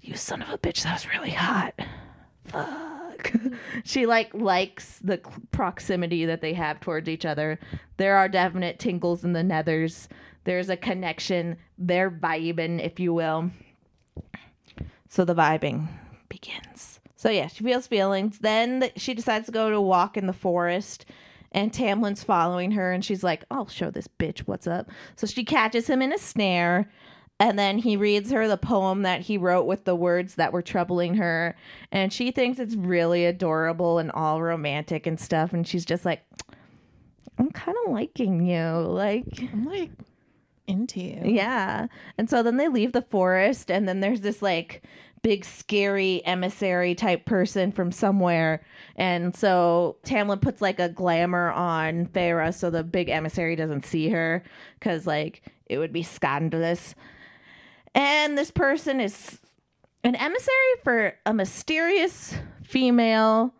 You 0.00 0.16
son 0.16 0.40
of 0.40 0.48
a 0.48 0.58
bitch, 0.58 0.82
that 0.82 0.94
was 0.94 1.08
really 1.08 1.30
hot. 1.30 1.74
Fuck. 2.46 2.95
she 3.84 4.06
like 4.06 4.32
likes 4.34 4.98
the 4.98 5.18
proximity 5.50 6.26
that 6.26 6.40
they 6.40 6.52
have 6.54 6.80
towards 6.80 7.08
each 7.08 7.24
other. 7.24 7.58
There 7.96 8.16
are 8.16 8.28
definite 8.28 8.78
tingles 8.78 9.24
in 9.24 9.32
the 9.32 9.42
nethers. 9.42 10.08
There's 10.44 10.68
a 10.68 10.76
connection. 10.76 11.56
They're 11.78 12.10
vibing, 12.10 12.84
if 12.84 13.00
you 13.00 13.12
will. 13.12 13.50
So 15.08 15.24
the 15.24 15.34
vibing 15.34 15.88
begins. 16.28 17.00
So 17.16 17.30
yeah, 17.30 17.48
she 17.48 17.64
feels 17.64 17.86
feelings. 17.86 18.38
Then 18.38 18.90
she 18.96 19.14
decides 19.14 19.46
to 19.46 19.52
go 19.52 19.70
to 19.70 19.80
walk 19.80 20.16
in 20.16 20.26
the 20.26 20.32
forest, 20.32 21.06
and 21.50 21.72
Tamlin's 21.72 22.22
following 22.22 22.72
her, 22.72 22.92
and 22.92 23.04
she's 23.04 23.24
like, 23.24 23.44
"I'll 23.50 23.68
show 23.68 23.90
this 23.90 24.06
bitch 24.06 24.40
what's 24.40 24.66
up." 24.66 24.90
So 25.16 25.26
she 25.26 25.44
catches 25.44 25.88
him 25.88 26.02
in 26.02 26.12
a 26.12 26.18
snare, 26.18 26.90
and 27.38 27.58
then 27.58 27.78
he 27.78 27.96
reads 27.96 28.30
her 28.30 28.48
the 28.48 28.56
poem 28.56 29.02
that 29.02 29.22
he 29.22 29.36
wrote 29.36 29.64
with 29.64 29.84
the 29.84 29.94
words 29.94 30.36
that 30.36 30.52
were 30.52 30.62
troubling 30.62 31.14
her, 31.16 31.56
and 31.92 32.12
she 32.12 32.30
thinks 32.30 32.58
it's 32.58 32.74
really 32.74 33.24
adorable 33.24 33.98
and 33.98 34.10
all 34.12 34.42
romantic 34.42 35.06
and 35.06 35.20
stuff, 35.20 35.52
and 35.52 35.66
she's 35.66 35.84
just 35.84 36.04
like, 36.04 36.22
"I'm 37.38 37.50
kind 37.50 37.76
of 37.84 37.92
liking 37.92 38.44
you, 38.44 38.64
like." 38.88 39.26
I'm 39.52 39.64
like, 39.64 39.90
into 40.66 41.00
you. 41.00 41.20
Yeah. 41.24 41.86
And 42.18 42.28
so 42.28 42.42
then 42.42 42.56
they 42.56 42.68
leave 42.68 42.92
the 42.92 43.02
forest, 43.02 43.70
and 43.70 43.88
then 43.88 44.00
there's 44.00 44.20
this 44.20 44.42
like 44.42 44.82
big, 45.22 45.44
scary 45.44 46.24
emissary 46.24 46.94
type 46.94 47.24
person 47.24 47.72
from 47.72 47.90
somewhere. 47.90 48.64
And 48.96 49.34
so 49.34 49.96
Tamlin 50.04 50.40
puts 50.40 50.62
like 50.62 50.78
a 50.78 50.88
glamour 50.88 51.50
on 51.50 52.06
Feyre 52.06 52.54
so 52.54 52.70
the 52.70 52.84
big 52.84 53.08
emissary 53.08 53.56
doesn't 53.56 53.84
see 53.84 54.08
her 54.10 54.44
because 54.78 55.06
like 55.06 55.42
it 55.66 55.78
would 55.78 55.92
be 55.92 56.02
scandalous. 56.02 56.94
And 57.96 58.38
this 58.38 58.52
person 58.52 59.00
is 59.00 59.40
an 60.04 60.14
emissary 60.14 60.74
for 60.84 61.14
a 61.26 61.34
mysterious 61.34 62.34
female 62.62 63.52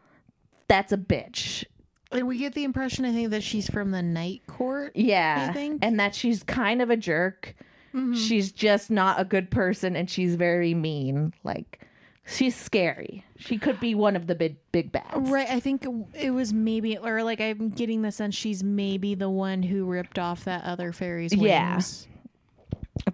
that's 0.69 0.93
a 0.93 0.97
bitch. 0.97 1.65
And 2.13 2.29
we 2.29 2.39
get 2.39 2.55
the 2.55 2.65
impression, 2.65 3.05
I 3.05 3.13
think, 3.13 3.31
that 3.31 3.43
she's 3.43 3.69
from 3.69 3.91
the 3.91 4.03
Night 4.03 4.43
Court. 4.47 4.93
Yeah. 4.95 5.49
I 5.51 5.53
think. 5.53 5.85
And 5.85 5.99
that 5.99 6.15
she's 6.15 6.43
kind 6.43 6.81
of 6.81 6.91
a 6.91 6.97
jerk. 6.97 7.57
Mm-hmm. 7.95 8.15
She's 8.15 8.53
just 8.53 8.91
not 8.91 9.21
a 9.21 9.25
good 9.25 9.51
person 9.51 9.97
and 9.97 10.09
she's 10.09 10.35
very 10.35 10.75
mean. 10.75 11.33
Like 11.43 11.81
she's 12.27 12.55
scary. 12.55 13.25
She 13.39 13.59
could 13.59 13.81
be 13.81 13.95
one 13.95 14.17
of 14.17 14.27
the 14.27 14.35
big 14.35 14.57
big 14.71 14.93
bads. 14.93 15.31
Right, 15.31 15.49
I 15.49 15.61
think 15.61 15.87
it 16.15 16.31
was 16.31 16.53
maybe, 16.53 16.99
or 16.99 17.23
like 17.23 17.41
I'm 17.41 17.71
getting 17.71 18.03
the 18.03 18.13
sense 18.13 18.35
she's 18.35 18.63
maybe 18.63 19.15
the 19.15 19.31
one 19.31 19.63
who 19.63 19.87
ripped 19.87 20.19
off 20.19 20.45
that 20.45 20.65
other 20.65 20.93
fairy's 20.93 21.35
wings. 21.35 22.07
Yeah. 22.09 22.16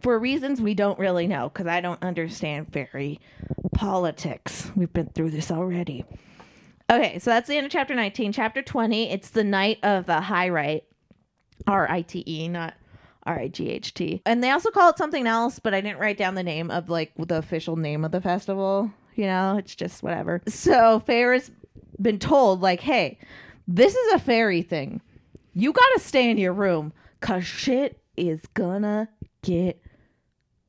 For 0.01 0.19
reasons 0.19 0.61
we 0.61 0.75
don't 0.75 0.99
really 0.99 1.27
know 1.27 1.49
because 1.49 1.67
I 1.67 1.81
don't 1.81 2.03
understand 2.03 2.73
fairy 2.73 3.21
politics. 3.75 4.71
We've 4.75 4.93
been 4.93 5.09
through 5.09 5.31
this 5.31 5.51
already. 5.51 6.05
Okay, 6.91 7.19
so 7.19 7.31
that's 7.31 7.49
the 7.49 7.57
end 7.57 7.67
of 7.67 7.73
chapter 7.73 7.95
19. 7.95 8.33
Chapter 8.33 8.63
20, 8.63 9.11
it's 9.11 9.31
the 9.31 9.45
night 9.45 9.79
of 9.83 10.07
the 10.07 10.21
high 10.21 10.49
rite. 10.49 10.85
R 11.67 11.91
I 11.91 12.03
T 12.03 12.25
E, 12.27 12.49
not 12.49 12.75
R 13.25 13.39
I 13.39 13.49
G 13.49 13.71
H 13.71 13.95
T. 13.95 14.23
And 14.27 14.43
they 14.43 14.51
also 14.51 14.71
call 14.71 14.91
it 14.91 14.99
something 14.99 15.27
else, 15.27 15.59
but 15.59 15.75
I 15.75 15.81
didn't 15.81 16.01
write 16.01 16.19
down 16.19 16.35
the 16.35 16.43
name 16.43 16.71
of 16.71 16.89
like 16.89 17.13
the 17.17 17.37
official 17.37 17.77
name 17.77 18.05
of 18.05 18.11
the 18.11 18.21
festival. 18.21 18.91
You 19.15 19.27
know, 19.27 19.57
it's 19.59 19.75
just 19.75 20.03
whatever. 20.03 20.43
So 20.49 21.01
Fair's 21.01 21.51
been 22.01 22.19
told, 22.19 22.61
like, 22.61 22.81
hey, 22.81 23.19
this 23.69 23.95
is 23.95 24.13
a 24.15 24.19
fairy 24.19 24.63
thing. 24.63 25.01
You 25.55 25.73
gotta 25.73 26.01
stay 26.01 26.31
in 26.31 26.39
your 26.39 26.53
room 26.53 26.93
because 27.21 27.45
shit 27.45 28.01
is 28.17 28.41
gonna 28.55 29.09
get 29.43 29.81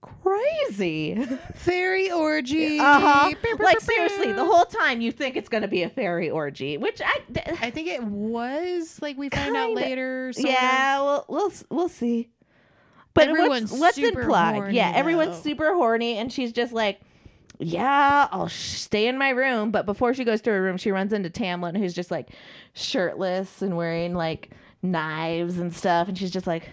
crazy. 0.01 1.15
Fairy 1.55 2.11
orgy. 2.11 2.79
Uh-huh. 2.79 3.31
Like 3.59 3.79
seriously, 3.79 4.31
the 4.33 4.45
whole 4.45 4.65
time 4.65 5.01
you 5.01 5.11
think 5.11 5.35
it's 5.35 5.49
gonna 5.49 5.67
be 5.67 5.83
a 5.83 5.89
fairy 5.89 6.29
orgy, 6.29 6.77
which 6.77 7.01
I 7.03 7.19
I 7.61 7.69
think 7.69 7.87
it 7.87 8.03
was 8.03 8.99
like 9.01 9.17
we 9.17 9.29
find 9.29 9.55
out 9.55 9.71
later. 9.71 10.33
sort 10.33 10.45
of. 10.47 10.51
yeah, 10.51 11.01
we'll 11.01 11.25
we'll 11.29 11.51
we'll 11.69 11.89
see. 11.89 12.29
But 13.13 13.27
Everyone's 13.29 13.71
what's, 13.71 13.79
what's 13.81 13.97
implied? 13.99 14.55
horny, 14.55 14.75
yeah, 14.75 14.91
everyone's 14.95 15.37
though. 15.37 15.43
super 15.51 15.73
horny, 15.75 16.17
and 16.17 16.33
she's 16.33 16.51
just 16.51 16.73
like, 16.73 16.99
"Yeah, 17.59 18.27
I'll 18.31 18.47
sh- 18.47 18.79
stay 18.79 19.07
in 19.07 19.19
my 19.19 19.29
room." 19.29 19.69
But 19.69 19.85
before 19.85 20.15
she 20.15 20.23
goes 20.23 20.41
to 20.41 20.49
her 20.49 20.61
room, 20.61 20.77
she 20.77 20.89
runs 20.91 21.13
into 21.13 21.29
Tamlin, 21.29 21.77
who's 21.77 21.93
just 21.93 22.09
like 22.09 22.29
shirtless 22.73 23.61
and 23.61 23.77
wearing 23.77 24.15
like 24.15 24.49
knives 24.81 25.59
and 25.59 25.71
stuff, 25.73 26.07
and 26.07 26.17
she's 26.17 26.31
just 26.31 26.47
like, 26.47 26.71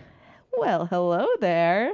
"Well, 0.56 0.86
hello 0.86 1.26
there." 1.40 1.92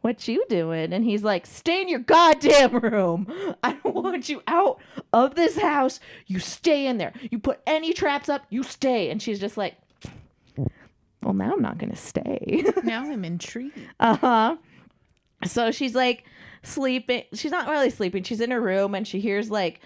What 0.00 0.28
you 0.28 0.44
doing? 0.50 0.92
And 0.92 1.02
he's 1.02 1.24
like, 1.24 1.46
"Stay 1.46 1.80
in 1.80 1.88
your 1.88 2.00
goddamn 2.00 2.76
room. 2.78 3.26
I 3.62 3.72
don't 3.72 3.94
want 3.94 4.28
you 4.28 4.42
out 4.46 4.78
of 5.14 5.34
this 5.34 5.58
house. 5.58 5.98
You 6.26 6.38
stay 6.40 6.86
in 6.86 6.98
there. 6.98 7.14
You 7.30 7.38
put 7.38 7.60
any 7.66 7.92
traps 7.94 8.28
up, 8.28 8.44
you 8.50 8.62
stay." 8.62 9.10
And 9.10 9.22
she's 9.22 9.40
just 9.40 9.56
like, 9.56 9.76
"Well, 11.22 11.32
now 11.32 11.52
I'm 11.54 11.62
not 11.62 11.78
going 11.78 11.90
to 11.90 11.96
stay." 11.96 12.64
Now 12.84 13.04
I'm 13.10 13.24
intrigued. 13.24 13.78
Uh 13.98 14.16
huh. 14.16 14.56
So 15.46 15.70
she's 15.70 15.94
like 15.94 16.24
sleeping. 16.62 17.24
She's 17.32 17.50
not 17.50 17.68
really 17.68 17.90
sleeping. 17.90 18.22
She's 18.24 18.40
in 18.42 18.50
her 18.50 18.60
room 18.60 18.94
and 18.94 19.08
she 19.08 19.20
hears 19.20 19.50
like 19.50 19.80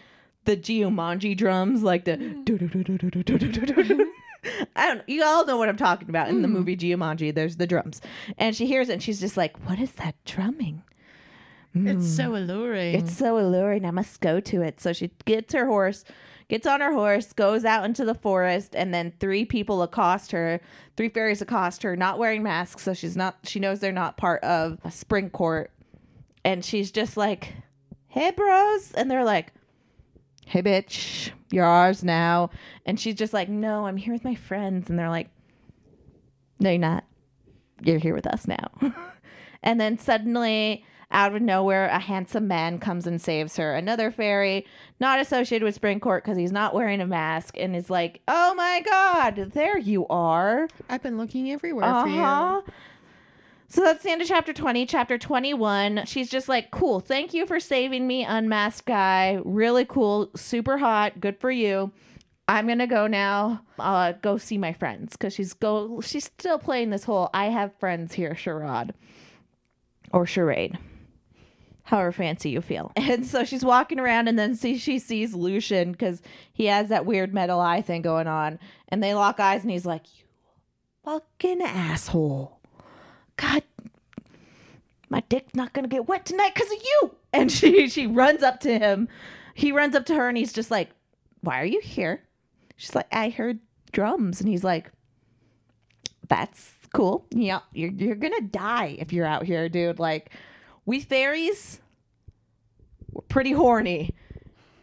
the 0.47 0.57
Jumanji 0.57 1.37
drums, 1.37 1.83
like 1.85 2.05
the. 2.05 2.16
I 4.77 4.87
don't. 4.87 5.09
You 5.09 5.24
all 5.24 5.44
know 5.46 5.57
what 5.57 5.68
I'm 5.68 5.77
talking 5.77 6.09
about 6.09 6.29
in 6.29 6.42
the 6.42 6.48
hmm. 6.48 6.55
movie 6.55 6.77
Jumanji. 6.77 7.35
There's 7.35 7.57
the 7.57 7.66
drums, 7.66 8.01
and 8.37 8.55
she 8.55 8.66
hears 8.66 8.88
it 8.88 8.94
and 8.94 9.03
she's 9.03 9.20
just 9.20 9.37
like, 9.37 9.68
"What 9.68 9.79
is 9.79 9.92
that 9.92 10.14
drumming?" 10.24 10.83
It's 11.74 12.09
so 12.09 12.31
hmm. 12.31 12.37
alluring. 12.37 12.94
It's 12.94 13.16
so 13.16 13.38
alluring. 13.38 13.85
I 13.85 13.90
must 13.90 14.20
go 14.20 14.40
to 14.40 14.62
it. 14.62 14.81
So 14.81 14.92
she 14.92 15.11
gets 15.24 15.53
her 15.53 15.66
horse, 15.66 16.05
gets 16.48 16.66
on 16.66 16.81
her 16.81 16.92
horse, 16.92 17.33
goes 17.33 17.64
out 17.64 17.85
into 17.85 18.05
the 18.05 18.14
forest, 18.14 18.74
and 18.74 18.92
then 18.92 19.12
three 19.20 19.44
people 19.44 19.83
accost 19.83 20.33
her. 20.33 20.61
Three 20.96 21.09
fairies 21.09 21.42
accost 21.42 21.83
her, 21.83 21.94
not 21.94 22.18
wearing 22.18 22.42
masks, 22.42 22.83
so 22.83 22.94
she's 22.94 23.16
not. 23.16 23.37
She 23.44 23.61
knows 23.61 23.81
they're 23.81 23.92
not 23.92 24.16
part 24.16 24.42
of 24.42 24.79
a 24.85 24.90
spring 24.90 25.31
court, 25.31 25.70
and 26.44 26.64
she's 26.64 26.90
just 26.90 27.16
like, 27.16 27.55
"Hey, 28.09 28.31
bros," 28.31 28.92
and 28.92 29.11
they're 29.11 29.24
like, 29.24 29.53
"Hey, 30.48 30.62
bitch, 30.62 31.30
you're 31.50 31.64
ours 31.64 32.02
now." 32.02 32.50
And 32.87 32.98
she's 32.98 33.14
just 33.14 33.32
like, 33.32 33.48
"No, 33.48 33.87
I'm 33.87 33.96
here 33.96 34.12
with 34.12 34.24
my 34.24 34.34
friends," 34.34 34.88
and 34.90 34.98
they're 34.98 35.08
like, 35.11 35.28
"No, 36.61 36.70
you're 36.70 36.78
not. 36.78 37.04
You're 37.82 37.98
here 37.98 38.14
with 38.14 38.26
us 38.26 38.46
now." 38.46 38.68
And 39.61 39.80
then 39.80 39.98
suddenly, 39.98 40.84
out 41.11 41.34
of 41.34 41.42
nowhere, 41.42 41.87
a 41.87 41.98
handsome 41.98 42.46
man 42.46 42.78
comes 42.78 43.08
and 43.08 43.20
saves 43.20 43.56
her. 43.56 43.74
Another 43.74 44.12
fairy, 44.12 44.64
not 45.00 45.18
associated 45.18 45.64
with 45.64 45.74
Spring 45.74 45.98
Court 45.98 46.22
because 46.22 46.38
he's 46.38 46.52
not 46.52 46.74
wearing 46.74 47.00
a 47.00 47.06
mask, 47.06 47.56
and 47.58 47.74
is 47.74 47.90
like, 47.90 48.20
"Oh 48.28 48.54
my 48.54 48.80
God, 48.87 49.50
there 49.54 49.76
you 49.76 50.06
are!" 50.06 50.68
I've 50.88 51.02
been 51.02 51.18
looking 51.18 51.50
everywhere 51.50 51.87
Uh 51.87 52.02
for 52.04 52.08
you. 52.08 52.72
So 53.70 53.83
that's 53.83 54.02
the 54.02 54.11
end 54.11 54.22
of 54.22 54.28
chapter 54.28 54.54
20. 54.54 54.87
Chapter 54.87 55.18
21, 55.18 56.07
she's 56.07 56.31
just 56.31 56.48
like, 56.48 56.70
cool, 56.70 57.00
thank 57.00 57.35
you 57.35 57.44
for 57.44 57.61
saving 57.61 58.07
me, 58.07 58.24
unmasked 58.24 58.87
guy. 58.87 59.40
Really 59.44 59.85
cool, 59.85 60.31
super 60.35 60.78
hot, 60.78 61.20
good 61.20 61.38
for 61.38 61.50
you. 61.50 61.92
I'm 62.48 62.66
gonna 62.66 62.87
go 62.87 63.07
now. 63.07 63.61
Uh, 63.78 64.12
go 64.22 64.38
see 64.38 64.57
my 64.57 64.72
friends 64.72 65.12
because 65.12 65.35
she's 65.35 65.52
go. 65.52 66.00
She's 66.00 66.24
still 66.24 66.59
playing 66.59 66.88
this 66.88 67.04
whole 67.04 67.28
"I 67.35 67.46
have 67.50 67.76
friends 67.78 68.14
here" 68.14 68.35
charade 68.35 68.94
or 70.12 70.24
charade, 70.24 70.78
however 71.83 72.11
fancy 72.11 72.48
you 72.48 72.62
feel. 72.62 72.90
And 72.96 73.26
so 73.26 73.44
she's 73.44 73.66
walking 73.66 74.00
around, 74.00 74.28
and 74.28 74.38
then 74.38 74.54
see 74.54 74.78
she 74.78 74.98
sees 74.98 75.35
Lucien 75.35 75.92
because 75.92 76.22
he 76.50 76.64
has 76.66 76.88
that 76.88 77.04
weird 77.04 77.35
metal 77.35 77.61
eye 77.61 77.83
thing 77.83 78.00
going 78.00 78.26
on, 78.26 78.59
and 78.88 79.02
they 79.02 79.12
lock 79.12 79.40
eyes, 79.40 79.61
and 79.61 79.70
he's 79.70 79.85
like, 79.85 80.04
"You 80.16 80.24
fucking 81.04 81.61
asshole! 81.61 82.58
God, 83.38 83.62
my 85.09 85.22
dick's 85.29 85.55
not 85.55 85.72
gonna 85.72 85.88
get 85.88 86.07
wet 86.07 86.27
tonight 86.27 86.55
because 86.55 86.70
of 86.70 86.83
you!" 86.83 87.14
And 87.33 87.51
she 87.59 87.88
she 87.88 88.07
runs 88.07 88.42
up 88.42 88.61
to 88.61 88.79
him. 88.79 89.09
He 89.55 89.72
runs 89.72 89.94
up 89.96 90.05
to 90.07 90.14
her, 90.14 90.29
and 90.29 90.37
he's 90.37 90.53
just 90.53 90.70
like, 90.70 90.90
"Why 91.40 91.61
are 91.61 91.64
you 91.66 91.81
here?" 91.81 92.22
She's 92.77 92.94
like, 92.94 93.09
"I 93.11 93.31
heard 93.31 93.61
drums," 93.92 94.40
and 94.40 94.48
he's 94.48 94.64
like, 94.64 94.92
"That's 96.29 96.72
cool. 96.92 97.27
Yeah, 97.31 97.61
you're 97.72 97.92
you're 97.92 98.16
gonna 98.16 98.42
die 98.42 98.96
if 98.98 99.12
you're 99.12 99.27
out 99.27 99.44
here, 99.44 99.68
dude. 99.68 99.98
Like, 99.98 100.31
we 100.85 101.01
fairies, 101.01 101.81
we're 103.12 103.22
pretty 103.22 103.53
horny." 103.53 104.14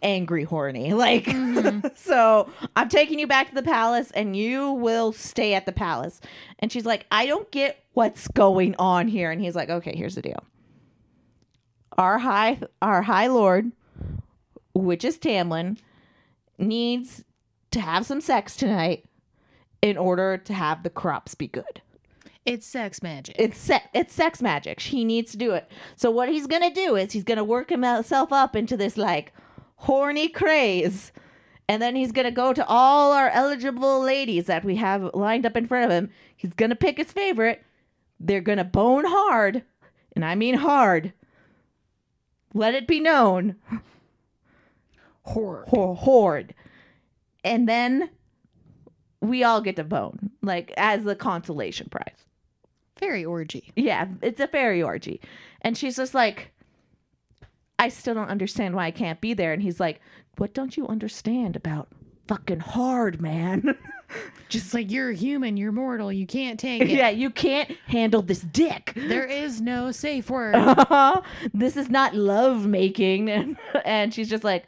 Angry 0.02 0.44
horny. 0.44 0.94
Like, 1.06 1.26
mm-hmm. 1.26 1.88
so 1.96 2.50
I'm 2.76 2.90
taking 2.90 3.18
you 3.18 3.26
back 3.26 3.50
to 3.50 3.56
the 3.56 3.64
palace 3.64 4.12
and 4.12 4.36
you 4.36 4.72
will 4.72 5.12
stay 5.12 5.56
at 5.56 5.66
the 5.66 5.72
palace. 5.72 6.22
And 6.60 6.72
she's 6.72 6.86
like, 6.86 7.08
I 7.12 7.26
don't 7.26 7.50
get 7.50 7.85
what's 7.96 8.28
going 8.28 8.76
on 8.78 9.08
here. 9.08 9.32
And 9.32 9.42
he's 9.42 9.56
like, 9.56 9.70
okay, 9.70 9.96
here's 9.96 10.16
the 10.16 10.22
deal. 10.22 10.44
Our 11.98 12.20
high, 12.20 12.60
our 12.82 13.02
high 13.02 13.28
lord, 13.28 13.72
which 14.74 15.04
is 15.04 15.18
Tamlin, 15.18 15.78
needs 16.58 17.24
to 17.72 17.80
have 17.80 18.06
some 18.06 18.22
sex 18.22 18.56
tonight 18.56 19.06
in 19.82 19.98
order 19.98 20.38
to 20.38 20.54
have 20.54 20.84
the 20.84 20.90
crops 20.90 21.36
be 21.36 21.48
good. 21.48 21.82
It's 22.46 22.68
sex 22.68 23.02
magic. 23.02 23.36
It's 23.40 23.58
se- 23.58 23.90
it's 23.94 24.14
sex 24.14 24.42
magic. 24.42 24.80
He 24.80 25.04
needs 25.04 25.32
to 25.32 25.38
do 25.38 25.52
it. 25.52 25.70
So 25.96 26.12
what 26.12 26.30
he's 26.30 26.48
gonna 26.48 26.74
do 26.74 26.96
is 26.96 27.12
he's 27.14 27.24
gonna 27.24 27.44
work 27.44 27.70
himself 27.70 28.32
up 28.32 28.56
into 28.56 28.78
this 28.78 28.98
like 28.98 29.34
horny 29.78 30.28
craze, 30.28 31.12
and 31.68 31.82
then 31.82 31.96
he's 31.96 32.12
gonna 32.12 32.30
go 32.30 32.54
to 32.54 32.66
all 32.68 33.14
our 33.14 33.30
eligible 33.30 34.00
ladies 34.00 34.46
that 34.46 34.64
we 34.64 34.76
have 34.76 35.10
lined 35.16 35.46
up 35.46 35.58
in 35.58 35.68
front 35.68 35.86
of 35.86 35.92
him. 35.92 36.12
He's 36.36 36.54
gonna 36.54 36.76
pick 36.76 36.98
his 36.98 37.12
favorite. 37.12 37.64
They're 38.20 38.42
gonna 38.42 38.64
bone 38.64 39.06
hard, 39.06 39.64
and 40.16 40.24
I 40.24 40.36
mean 40.36 40.56
hard. 40.56 41.14
Let 42.54 42.74
it 42.74 42.88
be 42.88 43.00
known, 43.00 43.56
horror. 45.24 45.66
Ho- 45.70 45.96
horde, 45.96 46.54
and 47.44 47.68
then 47.68 48.10
we 49.22 49.44
all 49.44 49.62
get 49.62 49.76
to 49.76 49.84
bone 49.84 50.32
like 50.42 50.74
as 50.78 51.04
the 51.04 51.16
consolation 51.16 51.90
prize. 51.90 52.26
Fairy 52.96 53.26
orgy. 53.26 53.72
Yeah, 53.76 54.08
it's 54.22 54.40
a 54.40 54.48
fairy 54.48 54.82
orgy. 54.82 55.20
And 55.62 55.78
she's 55.78 55.98
just 55.98 56.14
like, 56.14 56.54
I 57.78 57.90
still 57.90 58.14
don't 58.14 58.30
understand 58.30 58.74
why 58.76 58.86
I 58.86 58.92
can't 58.92 59.20
be 59.20 59.34
there. 59.34 59.52
And 59.52 59.62
he's 59.62 59.80
like, 59.80 60.00
What 60.38 60.54
don't 60.54 60.78
you 60.78 60.88
understand 60.88 61.56
about 61.56 61.90
fucking 62.28 62.62
hard, 62.62 63.22
man? 63.22 63.78
Just 64.48 64.74
like 64.74 64.92
you're 64.92 65.12
human, 65.12 65.58
you're 65.58 65.72
mortal, 65.72 66.12
you 66.14 66.28
can't 66.28 66.60
take 66.60 66.82
it. 66.84 66.90
yeah, 66.90 67.10
you 67.10 67.30
can't 67.30 67.70
handle 67.88 68.22
this 68.22 68.42
dick. 68.42 68.94
There 68.96 69.26
is 69.26 69.60
no 69.60 69.92
safe 69.92 70.30
word. 70.30 70.56
Uh-huh. 70.56 71.22
this 71.54 71.76
is 71.76 71.90
not 71.90 72.14
love 72.16 72.66
making. 72.66 73.30
And, 73.30 73.58
and 73.86 74.14
she's 74.14 74.30
just 74.30 74.44
like, 74.44 74.66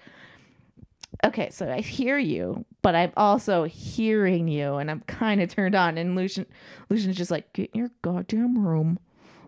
okay, 1.26 1.50
so 1.50 1.70
I 1.72 1.82
hear 1.82 2.18
you, 2.18 2.66
but 2.82 2.96
I'm 2.96 3.12
also 3.18 3.64
hearing 3.66 4.48
you, 4.48 4.76
and 4.76 4.90
I'm 4.90 5.02
kind 5.02 5.42
of 5.42 5.50
turned 5.50 5.76
on. 5.76 5.98
And 5.98 6.16
Lucien, 6.16 6.46
Lucien's 6.90 7.18
just 7.18 7.32
like, 7.32 7.52
get 7.54 7.72
in 7.74 7.80
your 7.80 7.92
goddamn 8.02 8.66
room, 8.66 9.00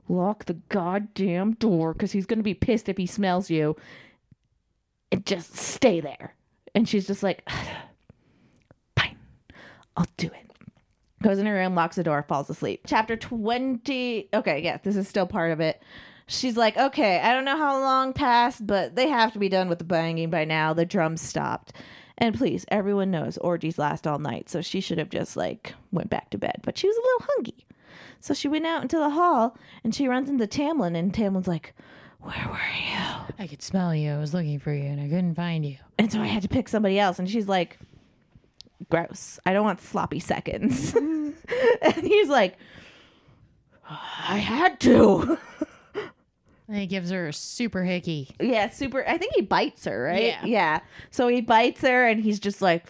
lock 0.08 0.45
the 0.45 0.56
goddamn 0.69 1.54
door, 1.54 1.93
because 1.93 2.12
he's 2.12 2.25
gonna 2.25 2.43
be 2.43 2.54
pissed 2.54 2.89
if 2.89 2.97
he 2.97 3.06
smells 3.06 3.49
you, 3.49 3.75
and 5.12 5.25
just 5.25 5.56
stay 5.56 5.99
there. 5.99 6.36
And 6.75 6.88
she's 6.88 7.08
just 7.08 7.23
like, 7.23 7.47
I'll 9.99 10.05
do 10.15 10.27
it. 10.27 10.51
Goes 11.21 11.39
in 11.39 11.45
her 11.45 11.53
room, 11.53 11.75
locks 11.75 11.97
the 11.97 12.03
door, 12.03 12.23
falls 12.23 12.49
asleep. 12.49 12.85
Chapter 12.88 13.17
20. 13.17 14.29
Okay, 14.33 14.63
yeah, 14.63 14.77
this 14.81 14.95
is 14.95 15.09
still 15.09 15.27
part 15.27 15.51
of 15.51 15.59
it. 15.59 15.83
She's 16.27 16.55
like, 16.55 16.77
okay, 16.77 17.19
I 17.19 17.33
don't 17.33 17.43
know 17.43 17.57
how 17.57 17.77
long 17.81 18.13
passed, 18.13 18.65
but 18.65 18.95
they 18.95 19.09
have 19.09 19.33
to 19.33 19.39
be 19.39 19.49
done 19.49 19.67
with 19.67 19.79
the 19.79 19.83
banging 19.83 20.29
by 20.29 20.45
now. 20.45 20.73
The 20.73 20.85
drums 20.85 21.19
stopped. 21.21 21.73
And 22.17 22.38
please, 22.38 22.65
everyone 22.69 23.12
knows 23.12 23.38
orgies 23.39 23.77
last 23.77 24.07
all 24.07 24.19
night, 24.19 24.49
so 24.49 24.62
she 24.62 24.79
should 24.79 24.99
have 24.99 25.09
just 25.09 25.35
like 25.35 25.73
went 25.91 26.09
back 26.09 26.29
to 26.29 26.38
bed. 26.38 26.62
But 26.63 26.77
she 26.77 26.88
was 26.88 26.95
a 26.95 27.01
little 27.01 27.27
hungry. 27.35 27.65
So 28.21 28.33
she 28.33 28.47
went 28.47 28.65
out 28.65 28.81
into 28.81 28.97
the 28.97 29.09
hall 29.09 29.57
and 29.83 29.93
she 29.93 30.07
runs 30.07 30.29
into 30.29 30.47
Tamlin, 30.47 30.95
and 30.95 31.12
Tamlin's 31.12 31.47
like, 31.47 31.73
Where 32.21 32.47
were 32.47 32.53
you? 32.53 33.33
I 33.38 33.47
could 33.47 33.62
smell 33.62 33.93
you. 33.93 34.12
I 34.13 34.19
was 34.19 34.33
looking 34.33 34.59
for 34.59 34.73
you 34.73 34.83
and 34.83 35.01
I 35.01 35.09
couldn't 35.09 35.35
find 35.35 35.65
you. 35.65 35.77
And 35.97 36.09
so 36.09 36.21
I 36.21 36.27
had 36.27 36.43
to 36.43 36.49
pick 36.49 36.69
somebody 36.69 36.99
else. 36.99 37.19
And 37.19 37.29
she's 37.29 37.47
like, 37.47 37.79
gross. 38.89 39.39
I 39.45 39.54
don't 39.54 39.63
want 39.63 39.82
sloppy 39.82 40.19
seconds. 40.19 40.93
and 41.82 41.95
he's 42.04 42.30
like, 42.30 42.58
I 43.88 44.38
had 44.38 44.80
to. 44.82 45.38
And 46.67 46.78
he 46.78 46.86
gives 46.86 47.10
her 47.10 47.30
a 47.30 47.34
super 47.34 47.84
hickey. 47.84 48.30
yeah, 48.39 48.69
super. 48.69 49.04
I 49.08 49.17
think 49.17 49.34
he 49.34 49.41
bites 49.41 49.86
her, 49.86 50.04
right? 50.04 50.23
Yeah. 50.23 50.45
Yeah. 50.45 50.80
So 51.10 51.28
he 51.28 51.41
bites 51.41 51.82
her 51.82 52.08
and 52.08 52.21
he's 52.21 52.39
just 52.39 52.62
like, 52.62 52.86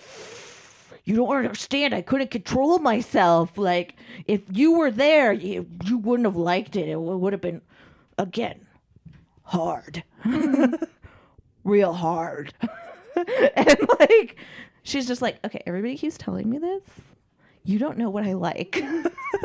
you 1.06 1.16
don't 1.16 1.34
understand. 1.34 1.96
I 1.96 2.02
couldn't 2.02 2.30
control 2.30 2.80
myself. 2.80 3.58
Like, 3.58 3.96
if 4.28 4.42
you 4.52 4.74
were 4.78 4.92
there, 4.92 5.32
you, 5.32 5.66
you 5.86 5.98
wouldn't 5.98 6.28
have 6.28 6.36
liked 6.36 6.76
it. 6.76 6.90
It 6.90 7.00
would 7.00 7.32
have 7.34 7.42
been, 7.42 7.62
again, 8.18 8.68
hard. 9.44 10.04
Mm-hmm. 10.26 10.84
Real 11.64 11.94
hard. 11.94 12.54
and 13.56 13.78
like, 14.00 14.38
she's 14.84 15.08
just 15.08 15.22
like, 15.22 15.40
okay, 15.46 15.62
everybody 15.66 15.98
keeps 15.98 16.18
telling 16.18 16.50
me 16.50 16.58
this. 16.58 16.84
You 17.64 17.80
don't 17.80 17.98
know 17.98 18.10
what 18.10 18.24
I 18.24 18.34
like. 18.34 18.84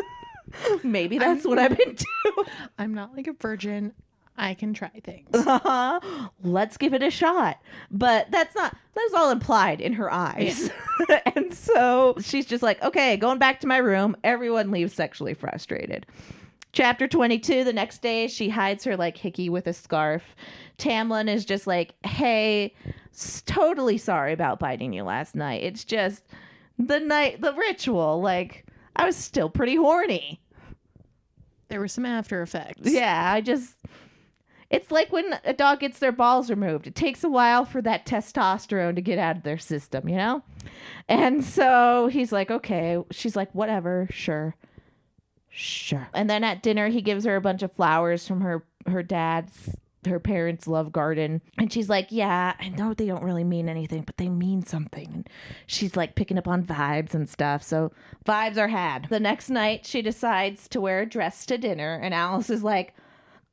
Maybe 0.85 1.19
that's 1.19 1.45
what 1.45 1.59
I've 1.59 1.77
been 1.77 1.97
doing. 1.97 2.49
I'm 2.79 2.95
not 2.95 3.15
like 3.17 3.27
a 3.27 3.33
virgin. 3.33 3.93
I 4.37 4.55
can 4.55 4.75
try 4.75 4.89
things. 5.05 5.29
uh-huh. 5.33 6.01
let's 6.43 6.77
give 6.77 6.93
it 6.93 7.03
a 7.03 7.11
shot. 7.11 7.61
But 7.91 8.31
that's 8.31 8.55
not 8.55 8.77
that's 8.95 9.15
all 9.15 9.31
implied 9.31 9.81
in 9.81 9.93
her 9.95 10.13
eyes. 10.13 10.71
and 11.35 11.55
so 11.55 12.17
she's 12.21 12.47
just 12.47 12.63
like, 12.63 12.83
okay, 12.83 13.17
going 13.17 13.39
back 13.39 13.61
to 13.61 13.67
my 13.67 13.77
room. 13.77 14.17
Everyone 14.25 14.71
leaves 14.71 14.93
sexually 14.93 15.35
frustrated. 15.35 16.07
Chapter 16.75 17.07
22, 17.07 17.63
the 17.63 17.73
next 17.73 18.03
day, 18.03 18.27
she 18.27 18.49
hides 18.49 18.83
her 18.83 18.97
like 18.97 19.17
hickey 19.17 19.49
with 19.49 19.69
a 19.69 19.73
scarf. 19.73 20.35
Tamlin 20.77 21.33
is 21.33 21.45
just 21.45 21.69
like, 21.69 21.95
hey, 22.05 22.75
s- 23.13 23.43
totally 23.47 23.97
sorry 23.97 24.33
about 24.33 24.59
biting 24.59 24.93
you 24.93 25.05
last 25.05 25.37
night. 25.37 25.63
It's 25.63 25.85
just 25.85 26.25
the 26.77 26.99
night, 26.99 27.41
the 27.41 27.53
ritual. 27.53 28.21
Like, 28.21 28.67
I 28.97 29.05
was 29.07 29.15
still 29.17 29.49
pretty 29.49 29.77
horny. 29.77 30.41
There 31.69 31.79
were 31.79 31.87
some 31.87 32.05
after 32.05 32.43
effects. 32.43 32.91
Yeah, 32.93 33.33
I 33.33 33.41
just. 33.41 33.77
It's 34.69 34.91
like 34.91 35.13
when 35.13 35.39
a 35.45 35.53
dog 35.53 35.79
gets 35.81 36.01
their 36.01 36.11
balls 36.11 36.51
removed. 36.51 36.89
It 36.89 36.97
takes 36.97 37.23
a 37.23 37.29
while 37.29 37.65
for 37.65 37.81
that 37.83 38.05
testosterone 38.05 38.97
to 38.97 39.01
get 39.01 39.21
out 39.21 39.37
of 39.37 39.43
their 39.45 39.59
system, 39.59 40.09
you 40.09 40.17
know? 40.17 40.43
And 41.09 41.45
so 41.45 42.09
he's 42.09 42.33
like, 42.33 42.51
okay. 42.51 42.99
She's 43.13 43.37
like, 43.37 43.55
whatever, 43.55 44.09
sure. 44.11 44.57
Sure. 45.55 46.09
And 46.13 46.29
then 46.29 46.43
at 46.45 46.63
dinner, 46.63 46.89
he 46.89 47.01
gives 47.01 47.25
her 47.25 47.37
a 47.37 47.41
bunch 47.41 47.63
of 47.63 47.73
flowers 47.73 48.27
from 48.27 48.41
her, 48.41 48.67
her 48.87 49.03
dad's, 49.03 49.77
her 50.07 50.19
parents' 50.19 50.67
love 50.67 50.93
garden. 50.93 51.41
And 51.59 51.73
she's 51.73 51.89
like, 51.89 52.09
yeah, 52.11 52.55
I 52.59 52.69
know 52.69 52.93
they 52.93 53.07
don't 53.07 53.23
really 53.23 53.45
mean 53.45 53.69
anything, 53.69 54.03
but 54.03 54.17
they 54.17 54.29
mean 54.29 54.65
something. 54.65 55.09
And 55.13 55.29
she's 55.67 55.97
like 55.97 56.17
picking 56.17 56.39
up 56.39 56.49
on 56.49 56.65
vibes 56.65 57.15
and 57.15 57.29
stuff. 57.29 57.63
So 57.63 57.93
vibes 58.27 58.59
are 58.59 58.69
had. 58.69 59.09
The 59.09 59.21
next 59.21 59.49
night, 59.49 59.87
she 59.87 60.03
decides 60.03 60.69
to 60.69 60.81
wear 60.81 61.01
a 61.01 61.07
dress 61.07 61.47
to 61.47 61.57
dinner. 61.57 62.01
And 62.03 62.13
Alis 62.13 62.51
is 62.51 62.65
like, 62.65 62.95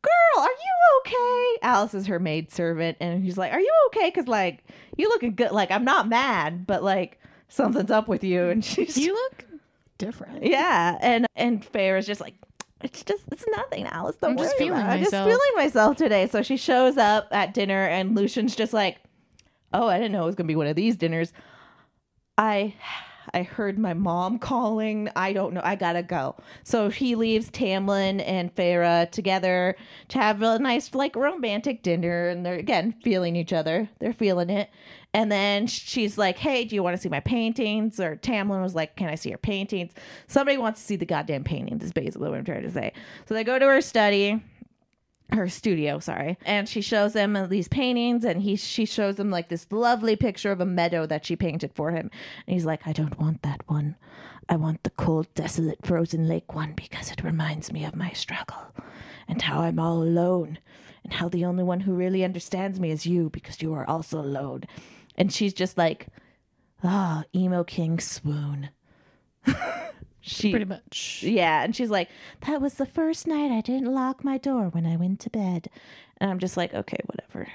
girl, 0.01 0.43
are 0.43 0.49
you 0.49 1.01
okay? 1.05 1.57
Alis 1.61 1.93
is 1.93 2.07
her 2.07 2.19
maid 2.19 2.51
servant, 2.51 2.97
and 2.99 3.23
he's 3.23 3.37
like, 3.37 3.53
are 3.53 3.59
you 3.59 3.71
okay? 3.87 4.09
Because 4.09 4.27
like 4.27 4.63
you 4.97 5.07
looking 5.07 5.35
good. 5.35 5.51
Like 5.51 5.71
I'm 5.71 5.85
not 5.85 6.09
mad, 6.09 6.65
but 6.65 6.83
like 6.83 7.19
something's 7.49 7.91
up 7.91 8.07
with 8.07 8.23
you. 8.23 8.49
And 8.49 8.65
she's 8.65 8.97
You 8.97 9.13
look 9.13 9.45
different. 10.05 10.43
yeah, 10.43 10.97
and 11.01 11.25
and 11.35 11.63
Fair 11.63 11.97
is 11.97 12.05
just 12.05 12.21
like. 12.21 12.35
It's 12.83 13.03
just 13.03 13.21
it's 13.31 13.45
nothing, 13.55 13.85
Alis. 13.85 14.15
Don't 14.15 14.31
I'm 14.31 14.37
just 14.37 14.57
feeling 14.57 14.79
about 14.79 14.93
it. 14.93 14.93
I'm 14.93 15.03
just 15.03 15.13
feeling 15.15 15.51
myself 15.55 15.97
today. 15.97 16.27
So 16.27 16.41
she 16.41 16.57
shows 16.57 16.97
up 16.97 17.27
at 17.29 17.53
dinner, 17.53 17.85
and 17.85 18.15
Lucien's 18.15 18.55
just 18.55 18.73
like, 18.73 18.97
"Oh, 19.71 19.87
I 19.87 19.99
didn't 19.99 20.13
know 20.13 20.23
it 20.23 20.25
was 20.25 20.33
gonna 20.33 20.47
be 20.47 20.55
one 20.55 20.65
of 20.65 20.75
these 20.75 20.95
dinners. 20.95 21.31
I 22.39 22.73
I 23.33 23.43
heard 23.43 23.77
my 23.77 23.93
mom 23.93 24.39
calling. 24.39 25.09
I 25.15 25.33
don't 25.33 25.53
know. 25.53 25.61
I 25.63 25.75
gotta 25.75 26.03
go. 26.03 26.35
So 26.63 26.89
he 26.89 27.15
leaves 27.15 27.49
Tamlin 27.51 28.23
and 28.25 28.53
Feyre 28.55 29.09
together 29.11 29.75
to 30.09 30.17
have 30.17 30.41
a 30.41 30.59
nice, 30.59 30.93
like, 30.93 31.15
romantic 31.15 31.83
dinner. 31.83 32.27
And 32.27 32.45
they're, 32.45 32.55
again, 32.55 32.95
feeling 33.03 33.35
each 33.35 33.53
other. 33.53 33.89
They're 33.99 34.13
feeling 34.13 34.49
it. 34.49 34.69
And 35.13 35.31
then 35.31 35.67
she's 35.67 36.17
like, 36.17 36.37
hey, 36.37 36.63
do 36.63 36.73
you 36.73 36.81
want 36.81 36.95
to 36.95 37.01
see 37.01 37.09
my 37.09 37.19
paintings? 37.19 37.99
Or 37.99 38.15
Tamlin 38.15 38.61
was 38.61 38.75
like, 38.75 38.95
can 38.95 39.09
I 39.09 39.15
see 39.15 39.29
your 39.29 39.37
paintings? 39.37 39.91
Somebody 40.27 40.57
wants 40.57 40.79
to 40.79 40.85
see 40.85 40.95
the 40.95 41.05
goddamn 41.05 41.43
paintings, 41.43 41.83
is 41.83 41.91
basically 41.91 42.29
what 42.29 42.37
I'm 42.37 42.45
trying 42.45 42.63
to 42.63 42.71
say. 42.71 42.93
So 43.27 43.33
they 43.33 43.43
go 43.43 43.59
to 43.59 43.65
her 43.65 43.81
study 43.81 44.41
her 45.33 45.49
studio, 45.49 45.99
sorry. 45.99 46.37
And 46.45 46.67
she 46.67 46.81
shows 46.81 47.13
him 47.13 47.37
these 47.49 47.67
paintings 47.67 48.23
and 48.23 48.41
he 48.41 48.55
she 48.55 48.85
shows 48.85 49.19
him 49.19 49.29
like 49.29 49.49
this 49.49 49.67
lovely 49.71 50.15
picture 50.15 50.51
of 50.51 50.61
a 50.61 50.65
meadow 50.65 51.05
that 51.05 51.25
she 51.25 51.35
painted 51.35 51.73
for 51.73 51.91
him. 51.91 52.09
And 52.47 52.53
he's 52.53 52.65
like, 52.65 52.85
I 52.85 52.93
don't 52.93 53.19
want 53.19 53.41
that 53.41 53.61
one. 53.67 53.95
I 54.49 54.55
want 54.57 54.83
the 54.83 54.89
cold, 54.89 55.27
desolate, 55.33 55.85
frozen 55.85 56.27
lake 56.27 56.53
one 56.53 56.73
because 56.73 57.11
it 57.11 57.23
reminds 57.23 57.71
me 57.71 57.85
of 57.85 57.95
my 57.95 58.11
struggle 58.11 58.73
and 59.27 59.41
how 59.41 59.61
I'm 59.61 59.79
all 59.79 60.03
alone 60.03 60.59
and 61.03 61.13
how 61.13 61.29
the 61.29 61.45
only 61.45 61.63
one 61.63 61.81
who 61.81 61.93
really 61.93 62.23
understands 62.23 62.79
me 62.79 62.91
is 62.91 63.05
you 63.05 63.29
because 63.29 63.61
you 63.61 63.73
are 63.73 63.89
also 63.89 64.19
alone. 64.19 64.63
And 65.15 65.31
she's 65.31 65.53
just 65.53 65.77
like, 65.77 66.07
ah, 66.83 67.23
emo 67.35 67.63
king 67.63 67.99
swoon. 67.99 68.69
she 70.21 70.51
Pretty 70.51 70.65
much. 70.65 71.23
yeah, 71.23 71.63
and 71.63 71.75
she's 71.75 71.89
like, 71.89 72.09
"That 72.47 72.61
was 72.61 72.75
the 72.75 72.85
first 72.85 73.27
night 73.27 73.51
I 73.51 73.61
didn't 73.61 73.93
lock 73.93 74.23
my 74.23 74.37
door 74.37 74.69
when 74.69 74.85
I 74.85 74.95
went 74.95 75.19
to 75.21 75.29
bed," 75.29 75.69
and 76.17 76.29
I'm 76.29 76.39
just 76.39 76.55
like, 76.57 76.73
"Okay, 76.73 76.99
whatever." 77.07 77.47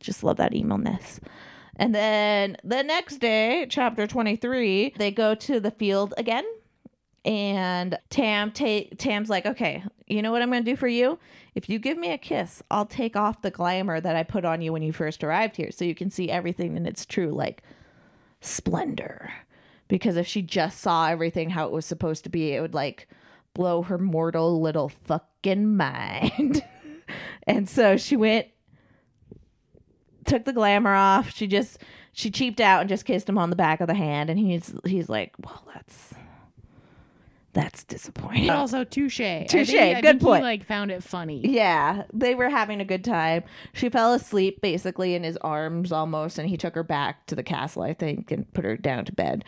Just 0.00 0.24
love 0.24 0.38
that 0.38 0.54
emo-ness. 0.54 1.20
And 1.76 1.94
then 1.94 2.56
the 2.64 2.82
next 2.82 3.18
day, 3.18 3.66
chapter 3.68 4.06
23, 4.06 4.94
they 4.96 5.10
go 5.10 5.34
to 5.34 5.60
the 5.60 5.70
field 5.70 6.14
again. 6.16 6.44
And 7.24 7.98
Tam 8.08 8.50
ta- 8.50 8.88
Tam's 8.96 9.28
like, 9.28 9.44
"Okay, 9.44 9.82
you 10.06 10.22
know 10.22 10.32
what 10.32 10.40
I'm 10.40 10.50
going 10.50 10.64
to 10.64 10.70
do 10.70 10.76
for 10.76 10.88
you? 10.88 11.18
If 11.54 11.68
you 11.68 11.78
give 11.78 11.98
me 11.98 12.12
a 12.12 12.18
kiss, 12.18 12.62
I'll 12.70 12.86
take 12.86 13.14
off 13.14 13.42
the 13.42 13.50
glamour 13.50 14.00
that 14.00 14.16
I 14.16 14.22
put 14.22 14.46
on 14.46 14.62
you 14.62 14.72
when 14.72 14.82
you 14.82 14.92
first 14.92 15.22
arrived 15.22 15.56
here 15.56 15.70
so 15.70 15.84
you 15.84 15.94
can 15.94 16.08
see 16.08 16.30
everything 16.30 16.76
in 16.78 16.86
its 16.86 17.04
true 17.04 17.30
like 17.30 17.62
splendor." 18.40 19.30
Because 19.90 20.16
if 20.16 20.26
she 20.26 20.40
just 20.40 20.80
saw 20.80 21.08
everything 21.08 21.50
how 21.50 21.66
it 21.66 21.72
was 21.72 21.84
supposed 21.84 22.24
to 22.24 22.30
be, 22.30 22.52
it 22.52 22.60
would 22.60 22.74
like 22.74 23.08
blow 23.52 23.82
her 23.82 23.98
mortal 23.98 24.60
little 24.60 24.88
fucking 24.88 25.76
mind. 25.76 26.64
and 27.46 27.68
so 27.68 27.96
she 27.96 28.16
went 28.16 28.46
took 30.24 30.44
the 30.44 30.52
glamour 30.52 30.94
off. 30.94 31.34
She 31.34 31.46
just 31.46 31.78
she 32.12 32.30
cheaped 32.30 32.60
out 32.60 32.80
and 32.80 32.88
just 32.88 33.04
kissed 33.04 33.28
him 33.28 33.36
on 33.36 33.50
the 33.50 33.56
back 33.56 33.80
of 33.80 33.88
the 33.88 33.94
hand 33.94 34.30
and 34.30 34.38
he's 34.38 34.72
he's 34.84 35.08
like, 35.08 35.34
"Well, 35.44 35.62
that's 35.74 36.14
that's 37.52 37.82
disappointing." 37.82 38.46
But 38.46 38.56
also 38.56 38.84
touche. 38.84 39.18
Touche, 39.18 39.72
good 39.72 40.02
think 40.02 40.22
point. 40.22 40.42
He 40.42 40.44
like 40.44 40.64
found 40.64 40.92
it 40.92 41.02
funny. 41.02 41.40
Yeah, 41.44 42.04
they 42.12 42.36
were 42.36 42.48
having 42.48 42.80
a 42.80 42.84
good 42.84 43.04
time. 43.04 43.42
She 43.72 43.88
fell 43.88 44.14
asleep 44.14 44.60
basically 44.60 45.14
in 45.14 45.24
his 45.24 45.36
arms 45.38 45.90
almost, 45.90 46.38
and 46.38 46.48
he 46.48 46.56
took 46.56 46.76
her 46.76 46.84
back 46.84 47.26
to 47.26 47.34
the 47.34 47.42
castle, 47.42 47.82
I 47.82 47.92
think, 47.92 48.30
and 48.30 48.52
put 48.52 48.64
her 48.64 48.76
down 48.76 49.04
to 49.06 49.12
bed. 49.12 49.44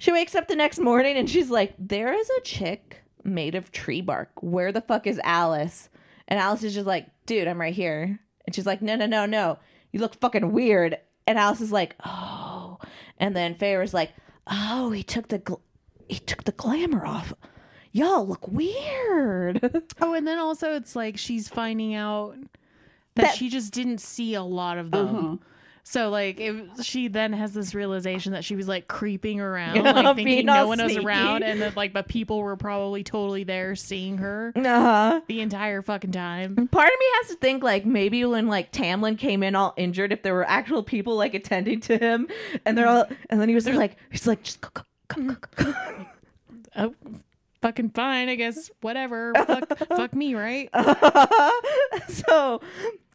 She 0.00 0.10
wakes 0.12 0.34
up 0.34 0.48
the 0.48 0.56
next 0.56 0.78
morning 0.80 1.16
and 1.16 1.30
she's 1.30 1.50
like, 1.50 1.74
There 1.78 2.12
is 2.12 2.28
a 2.30 2.40
chick 2.40 3.02
made 3.22 3.54
of 3.54 3.70
tree 3.70 4.00
bark. 4.00 4.30
Where 4.40 4.72
the 4.72 4.80
fuck 4.80 5.06
is 5.06 5.20
Alis? 5.22 5.88
And 6.26 6.40
Alis 6.40 6.64
is 6.64 6.74
just 6.74 6.86
like, 6.86 7.06
Dude, 7.26 7.46
I'm 7.46 7.60
right 7.60 7.72
here. 7.74 8.18
And 8.46 8.54
she's 8.54 8.66
like, 8.66 8.82
No, 8.82 8.96
no, 8.96 9.06
no, 9.06 9.26
no. 9.26 9.58
You 9.92 10.00
look 10.00 10.14
fucking 10.14 10.52
weird. 10.52 10.98
And 11.26 11.38
Alis 11.38 11.60
is 11.60 11.70
like, 11.70 11.94
Oh. 12.04 12.78
And 13.18 13.36
then 13.36 13.54
Feyre's 13.54 13.92
like, 13.94 14.12
oh, 14.46 14.90
he 14.90 15.02
took 15.02 15.28
the 15.28 15.38
gl- 15.38 15.60
he 16.08 16.18
took 16.18 16.44
the 16.44 16.52
glamour 16.52 17.04
off. 17.04 17.34
Y'all 17.92 18.26
look 18.26 18.48
weird. 18.48 19.60
Oh, 20.00 20.14
and 20.14 20.26
then 20.26 20.38
also 20.38 20.74
it's 20.74 20.96
like 20.96 21.18
she's 21.18 21.46
finding 21.48 21.94
out 21.94 22.36
that, 23.16 23.22
That- 23.22 23.34
she 23.34 23.50
just 23.50 23.74
didn't 23.74 23.98
see 24.00 24.32
a 24.34 24.42
lot 24.42 24.78
of 24.78 24.90
them. 24.90 25.16
Uh-huh. 25.16 25.36
So 25.90 26.08
like 26.08 26.38
if 26.38 26.84
she 26.84 27.08
then 27.08 27.32
has 27.32 27.52
this 27.52 27.74
realization 27.74 28.30
that 28.34 28.44
she 28.44 28.54
was 28.54 28.68
like 28.68 28.86
creeping 28.86 29.40
around, 29.40 29.74
like 29.82 30.14
thinking 30.14 30.46
no 30.46 30.68
one 30.68 30.80
was 30.80 30.92
sneaky. 30.92 31.04
around, 31.04 31.42
and 31.42 31.60
that 31.60 31.76
like 31.76 31.92
but 31.92 32.06
people 32.06 32.38
were 32.38 32.54
probably 32.54 33.02
totally 33.02 33.42
there 33.42 33.74
seeing 33.74 34.18
her 34.18 34.52
uh-huh. 34.54 35.20
the 35.26 35.40
entire 35.40 35.82
fucking 35.82 36.12
time. 36.12 36.68
Part 36.68 36.86
of 36.86 36.98
me 37.00 37.06
has 37.14 37.28
to 37.30 37.34
think 37.34 37.64
like 37.64 37.84
maybe 37.84 38.24
when 38.24 38.46
like 38.46 38.70
Tamlin 38.70 39.18
came 39.18 39.42
in 39.42 39.56
all 39.56 39.74
injured, 39.76 40.12
if 40.12 40.22
there 40.22 40.32
were 40.32 40.48
actual 40.48 40.84
people 40.84 41.16
like 41.16 41.34
attending 41.34 41.80
to 41.80 41.98
him, 41.98 42.28
and 42.64 42.78
they're 42.78 42.86
all, 42.86 43.06
and 43.28 43.40
then 43.40 43.48
he 43.48 43.56
was 43.56 43.64
there 43.64 43.74
like, 43.74 43.96
he's 44.12 44.28
like, 44.28 44.44
just 44.44 44.60
go, 44.60 44.70
go, 44.72 44.84
go, 45.08 45.36
go, 45.56 45.64
go. 45.64 45.74
Oh, 46.76 46.94
fucking 47.62 47.90
fine, 47.90 48.28
I 48.28 48.36
guess. 48.36 48.70
Whatever. 48.80 49.32
fuck, 49.46 49.76
fuck 49.88 50.14
me, 50.14 50.36
right? 50.36 50.70
so 52.08 52.60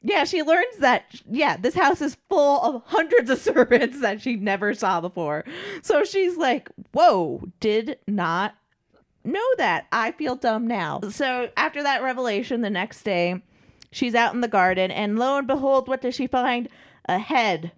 yeah 0.07 0.23
she 0.23 0.41
learns 0.43 0.77
that 0.79 1.03
yeah 1.29 1.57
this 1.57 1.73
house 1.75 1.99
is 2.01 2.15
full 2.29 2.61
of 2.61 2.81
hundreds 2.85 3.29
of 3.29 3.37
servants 3.53 3.99
that 4.01 4.21
she 4.21 4.35
never 4.35 4.73
saw 4.73 5.01
before 5.01 5.43
so 5.81 6.03
she's 6.03 6.37
like 6.37 6.69
whoa 6.93 7.41
did 7.59 7.97
not 8.07 8.55
know 9.23 9.45
that 9.57 9.87
i 9.91 10.11
feel 10.11 10.35
dumb 10.35 10.67
now 10.67 10.99
so 11.09 11.49
after 11.57 11.81
that 11.83 12.03
revelation 12.03 12.61
the 12.61 12.69
next 12.69 13.03
day 13.03 13.41
she's 13.91 14.13
out 14.15 14.33
in 14.33 14.41
the 14.41 14.47
garden 14.47 14.91
and 14.91 15.17
lo 15.19 15.37
and 15.37 15.47
behold 15.47 15.87
what 15.87 16.01
does 16.01 16.13
she 16.15 16.27
find 16.27 16.69
a 17.09 17.17
head 17.19 17.71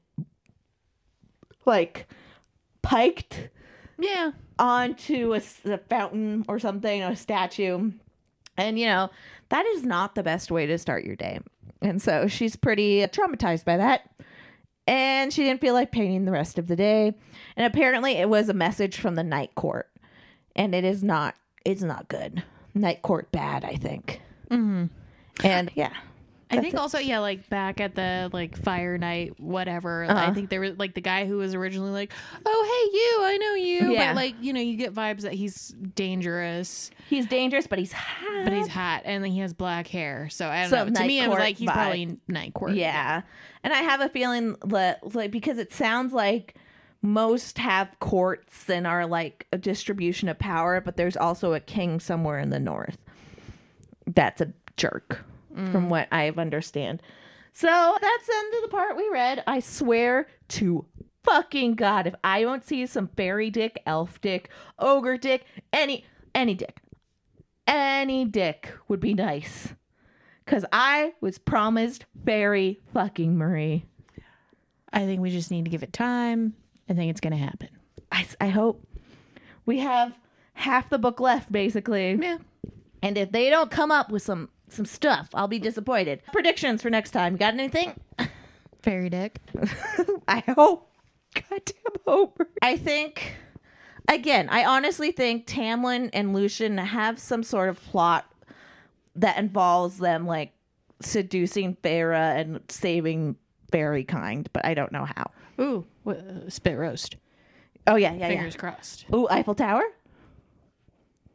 like 1.66 2.08
piked 2.82 3.50
Yeah. 4.00 4.32
onto 4.60 5.34
a 5.34 5.40
fountain 5.90 6.46
or 6.48 6.60
something, 6.60 7.04
a 7.04 7.16
statue. 7.16 7.92
And, 8.56 8.80
you 8.80 8.86
know, 8.88 9.10
that 9.50 9.66
is 9.66 9.84
not 9.84 10.16
the 10.16 10.24
best 10.24 10.50
way 10.50 10.66
to 10.66 10.78
start 10.78 11.04
your 11.04 11.16
day. 11.16 11.40
And 11.82 12.02
so 12.02 12.28
she's 12.28 12.56
pretty 12.56 13.02
traumatized 13.08 13.66
by 13.66 13.78
that. 13.78 14.10
And 14.88 15.34
she 15.34 15.44
didn't 15.44 15.62
feel 15.62 15.74
like 15.74 15.92
painting 15.92 16.26
the 16.26 16.32
rest 16.32 16.58
of 16.58 16.68
the 16.68 16.76
day. 16.76 17.14
And 17.56 17.66
apparently 17.66 18.14
it 18.14 18.30
was 18.30 18.50
a 18.50 18.54
message 18.54 18.98
from 18.98 19.16
the 19.16 19.24
night 19.24 19.54
court. 19.56 19.90
And 20.56 20.74
it 20.74 20.86
is 20.86 21.04
not, 21.04 21.36
it's 21.66 21.84
not 21.84 22.08
good. 22.08 22.44
Night 22.74 23.02
court 23.02 23.32
bad, 23.32 23.66
I 23.66 23.76
think. 23.76 24.22
Mm-hmm. 24.50 24.86
And 25.44 25.72
yeah. 25.76 25.94
I 26.50 26.62
think 26.62 26.76
it. 26.76 26.80
also, 26.80 26.98
yeah, 26.98 27.20
like 27.20 27.50
back 27.50 27.82
at 27.82 27.94
the 27.96 28.30
like 28.32 28.56
fire 28.58 28.98
night, 28.98 29.38
whatever. 29.40 30.06
Uh-huh. 30.06 30.18
I 30.30 30.34
think 30.34 30.50
there 30.50 30.62
was 30.62 30.78
like 30.78 30.94
the 30.94 31.02
guy 31.02 31.26
who 31.26 31.38
was 31.38 31.54
originally 31.54 31.92
like, 31.92 32.14
"Oh, 32.46 32.64
hey, 32.64 32.98
you, 32.98 33.26
I 33.26 33.38
know 33.38 33.54
you," 33.56 33.94
Yeah. 33.94 34.14
but 34.14 34.16
like 34.16 34.36
you 34.42 34.54
know, 34.54 34.62
you 34.62 34.78
get 34.78 34.94
vibes 34.94 35.22
that 35.24 35.34
he's 35.34 35.76
dangerous, 35.96 36.90
He's 37.10 37.26
dangerous, 37.26 37.68
but 37.68 37.80
he's 37.80 37.92
hot. 37.92 38.46
but 38.46 38.54
he's 38.54 38.68
hot 38.70 39.02
and 39.06 39.24
then 39.24 39.32
he 39.32 39.40
has 39.40 39.54
black 39.54 39.88
hair. 39.88 40.30
So 40.30 40.48
I 40.48 40.62
don't 40.62 40.70
So 40.70 40.86
know. 40.86 40.94
To 41.02 41.06
me, 41.08 41.20
it 41.22 41.28
was 41.30 41.38
like 41.40 41.58
he's 41.58 41.70
vibe. 41.70 41.74
probably 41.74 42.18
night 42.28 42.54
court. 42.54 42.74
Yeah. 42.74 43.24
And 43.64 43.74
I 43.74 43.80
have 43.80 44.00
a 44.02 44.08
feeling 44.10 44.56
that 44.66 45.14
like 45.16 45.32
because 45.32 45.58
it 45.58 45.74
sounds 45.74 46.14
like 46.14 46.56
most 47.02 47.58
have 47.58 47.90
courts 48.00 48.70
and 48.70 48.88
are 48.88 49.06
like 49.06 49.48
a 49.52 49.58
distribution 49.58 50.30
of 50.30 50.40
power, 50.40 50.80
but 50.82 50.96
there's 50.98 51.18
also 51.18 51.54
a 51.54 51.60
king 51.60 52.00
somewhere 52.00 52.40
in 52.40 52.50
the 52.52 52.60
north. 52.60 52.98
That's 54.06 54.40
a 54.42 54.54
jerk 54.78 55.26
from 55.72 55.86
mm. 55.86 55.90
what 55.90 56.08
I 56.12 56.30
understand. 56.30 57.02
So 57.54 57.68
that's 57.68 58.28
the 58.28 58.34
end 58.38 58.54
of 58.56 58.62
the 58.64 58.76
part 58.76 58.98
we 58.98 59.10
read. 59.10 59.44
I 59.48 59.60
swear 59.60 60.28
to 60.50 60.86
fucking 61.24 61.76
God, 61.76 62.08
if 62.08 62.16
I 62.24 62.42
don't 62.42 62.64
see 62.64 62.86
some 62.86 63.10
fairy 63.18 63.50
dick, 63.50 63.82
elf 63.86 64.22
dick, 64.22 64.50
ogre 64.80 65.18
dick, 65.18 65.46
any 65.74 66.06
any 66.36 66.54
dick. 66.54 66.80
Any 67.66 68.26
dick 68.26 68.74
would 68.88 69.00
be 69.00 69.14
nice. 69.14 69.74
Cause 70.46 70.64
I 70.72 71.14
was 71.20 71.38
promised 71.38 72.06
fairy 72.26 72.80
fucking 72.94 73.38
Marie. 73.38 73.86
I 74.94 75.06
think 75.06 75.20
we 75.20 75.32
just 75.32 75.52
need 75.52 75.66
to 75.66 75.72
give 75.72 75.84
it 75.84 75.92
time. 75.92 76.54
I 76.90 76.94
think 76.94 77.10
it's 77.10 77.20
gonna 77.20 77.36
happen. 77.36 77.70
I, 78.12 78.26
I 78.40 78.48
hope 78.50 78.88
we 79.66 79.80
have 79.80 80.18
half 80.54 80.90
the 80.90 80.98
book 80.98 81.20
left, 81.20 81.52
basically. 81.52 82.18
Yeah. 82.22 82.38
And 83.02 83.18
if 83.18 83.32
they 83.32 83.50
don't 83.50 83.70
come 83.70 83.92
up 83.92 84.12
with 84.12 84.24
some 84.24 84.50
some 84.70 84.86
stuff, 84.86 85.30
I'll 85.34 85.48
be 85.48 85.60
disappointed. 85.60 86.22
Predictions 86.32 86.82
for 86.82 86.90
next 86.90 87.12
time. 87.12 87.36
Got 87.36 87.54
anything? 87.54 88.00
Fairy 88.82 89.10
dick. 89.10 89.40
I 90.28 90.40
hope. 90.56 90.92
Goddamn 91.34 92.02
hope. 92.06 92.42
I 92.62 92.78
think. 92.78 93.36
Again, 94.08 94.48
I 94.50 94.64
honestly 94.64 95.12
think 95.12 95.46
Tamlin 95.48 96.10
and 96.14 96.34
Lucien 96.34 96.78
have 96.78 97.20
some 97.20 97.44
sort 97.44 97.70
of 97.70 97.82
plot 97.84 98.26
that 99.16 99.38
involves 99.38 99.98
them 99.98 100.26
like 100.26 100.54
seducing 101.02 101.76
Feyre 101.76 102.14
and 102.40 102.62
saving 102.70 103.36
fairy 103.72 104.04
kind, 104.04 104.50
but 104.54 104.66
I 104.66 104.74
don't 104.74 104.92
know 104.92 105.06
how. 105.06 105.32
Ooh, 105.60 105.86
uh, 106.06 106.50
spit 106.50 106.78
roast. 106.78 107.18
Oh 107.86 107.96
yeah, 107.96 108.14
yeah, 108.14 108.28
Fingers 108.30 108.56
crossed. 108.56 109.06
Ooh, 109.14 109.28
Eiffel 109.30 109.56
Tower 109.56 109.84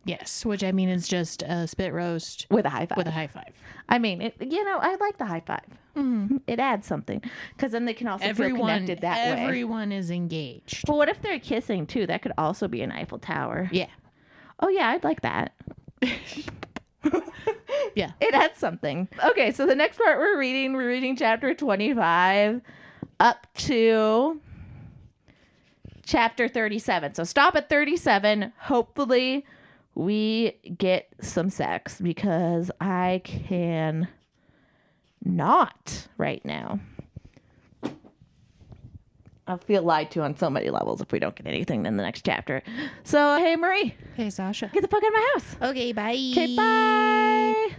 Yes, 0.05 0.45
which 0.45 0.65
I 0.65 0.73
mean 0.73 0.89
is 0.89 1.07
just 1.07 1.43
a 1.43 1.67
spit 1.69 1.93
roast 1.93 2.47
with 2.51 2.67
a 2.67 2.71
high 2.71 2.87
five. 2.87 2.99
with 2.99 3.07
a 3.07 3.13
high 3.13 3.29
five. 3.29 3.53
I 3.89 3.99
mean, 3.99 4.21
it, 4.23 4.35
you 4.41 4.65
know, 4.65 4.79
I 4.81 4.97
like 4.97 5.19
the 5.19 5.27
high 5.27 5.41
5 5.41 5.61
mm-hmm. 5.97 6.37
It 6.47 6.59
adds 6.59 6.87
something 6.87 7.23
because 7.57 7.73
then 7.73 7.85
they 7.85 7.95
can 7.95 8.09
also 8.09 8.25
feel 8.25 8.31
Everyone, 8.31 8.69
connected 8.69 9.01
that 9.03 9.37
way. 9.37 9.45
everyone 9.45 9.93
is 9.93 10.11
engaged. 10.11 10.87
But 10.87 10.97
what 10.97 11.09
if 11.09 11.21
they're 11.21 11.39
kissing 11.39 11.87
too? 11.87 12.07
That 12.07 12.23
could 12.23 12.33
also 12.39 12.69
be 12.69 12.83
an 12.83 12.91
Eiffel 12.93 13.19
Tower. 13.19 13.69
Yeah, 13.73 13.89
Oh 14.63 14.69
yeah, 14.69 14.89
I'd 14.91 15.03
like 15.05 15.23
that. 15.23 15.53
yeah. 17.95 18.13
It 18.21 18.33
adds 18.33 18.59
something. 18.59 19.09
Okay, 19.25 19.51
so 19.51 19.67
the 19.67 19.75
next 19.75 19.99
part 19.99 20.19
we're 20.19 20.39
reading, 20.39 20.73
we're 20.75 20.89
reading 20.89 21.17
chapter 21.17 21.53
25 21.53 22.61
up 23.19 23.47
to 23.55 24.41
chapter 26.05 26.47
37. 26.49 27.15
So 27.15 27.25
stop 27.25 27.57
at 27.57 27.69
37. 27.69 28.53
Hopefully 28.59 29.45
we 29.95 30.53
get 30.79 31.09
some 31.21 31.51
sex 31.51 32.01
because 32.01 32.71
I 32.81 33.21
can 33.25 34.09
not 35.25 36.09
right 36.19 36.45
now. 36.45 36.81
I'll 39.47 39.59
feel 39.59 39.83
lied 39.83 40.11
to 40.13 40.23
on 40.23 40.37
so 40.37 40.49
many 40.49 40.71
levels 40.71 41.01
if 41.01 41.11
we 41.13 41.19
don't 41.19 41.35
get 41.35 41.47
anything 41.47 41.85
in 41.85 41.97
the 41.97 42.03
next 42.03 42.25
chapter. 42.25 42.63
So, 43.03 43.39
hey, 43.39 43.57
Marie, 43.57 43.95
Hey, 44.17 44.31
Sasha. 44.31 44.71
get 44.73 44.83
the 44.83 44.89
fuck 44.89 45.03
out 45.03 45.09
of 45.09 45.13
my 45.15 45.31
house. 45.35 45.57
Okay, 45.71 45.93
bye. 45.93 46.13
Okay, 46.13 46.57
bye. 46.57 47.77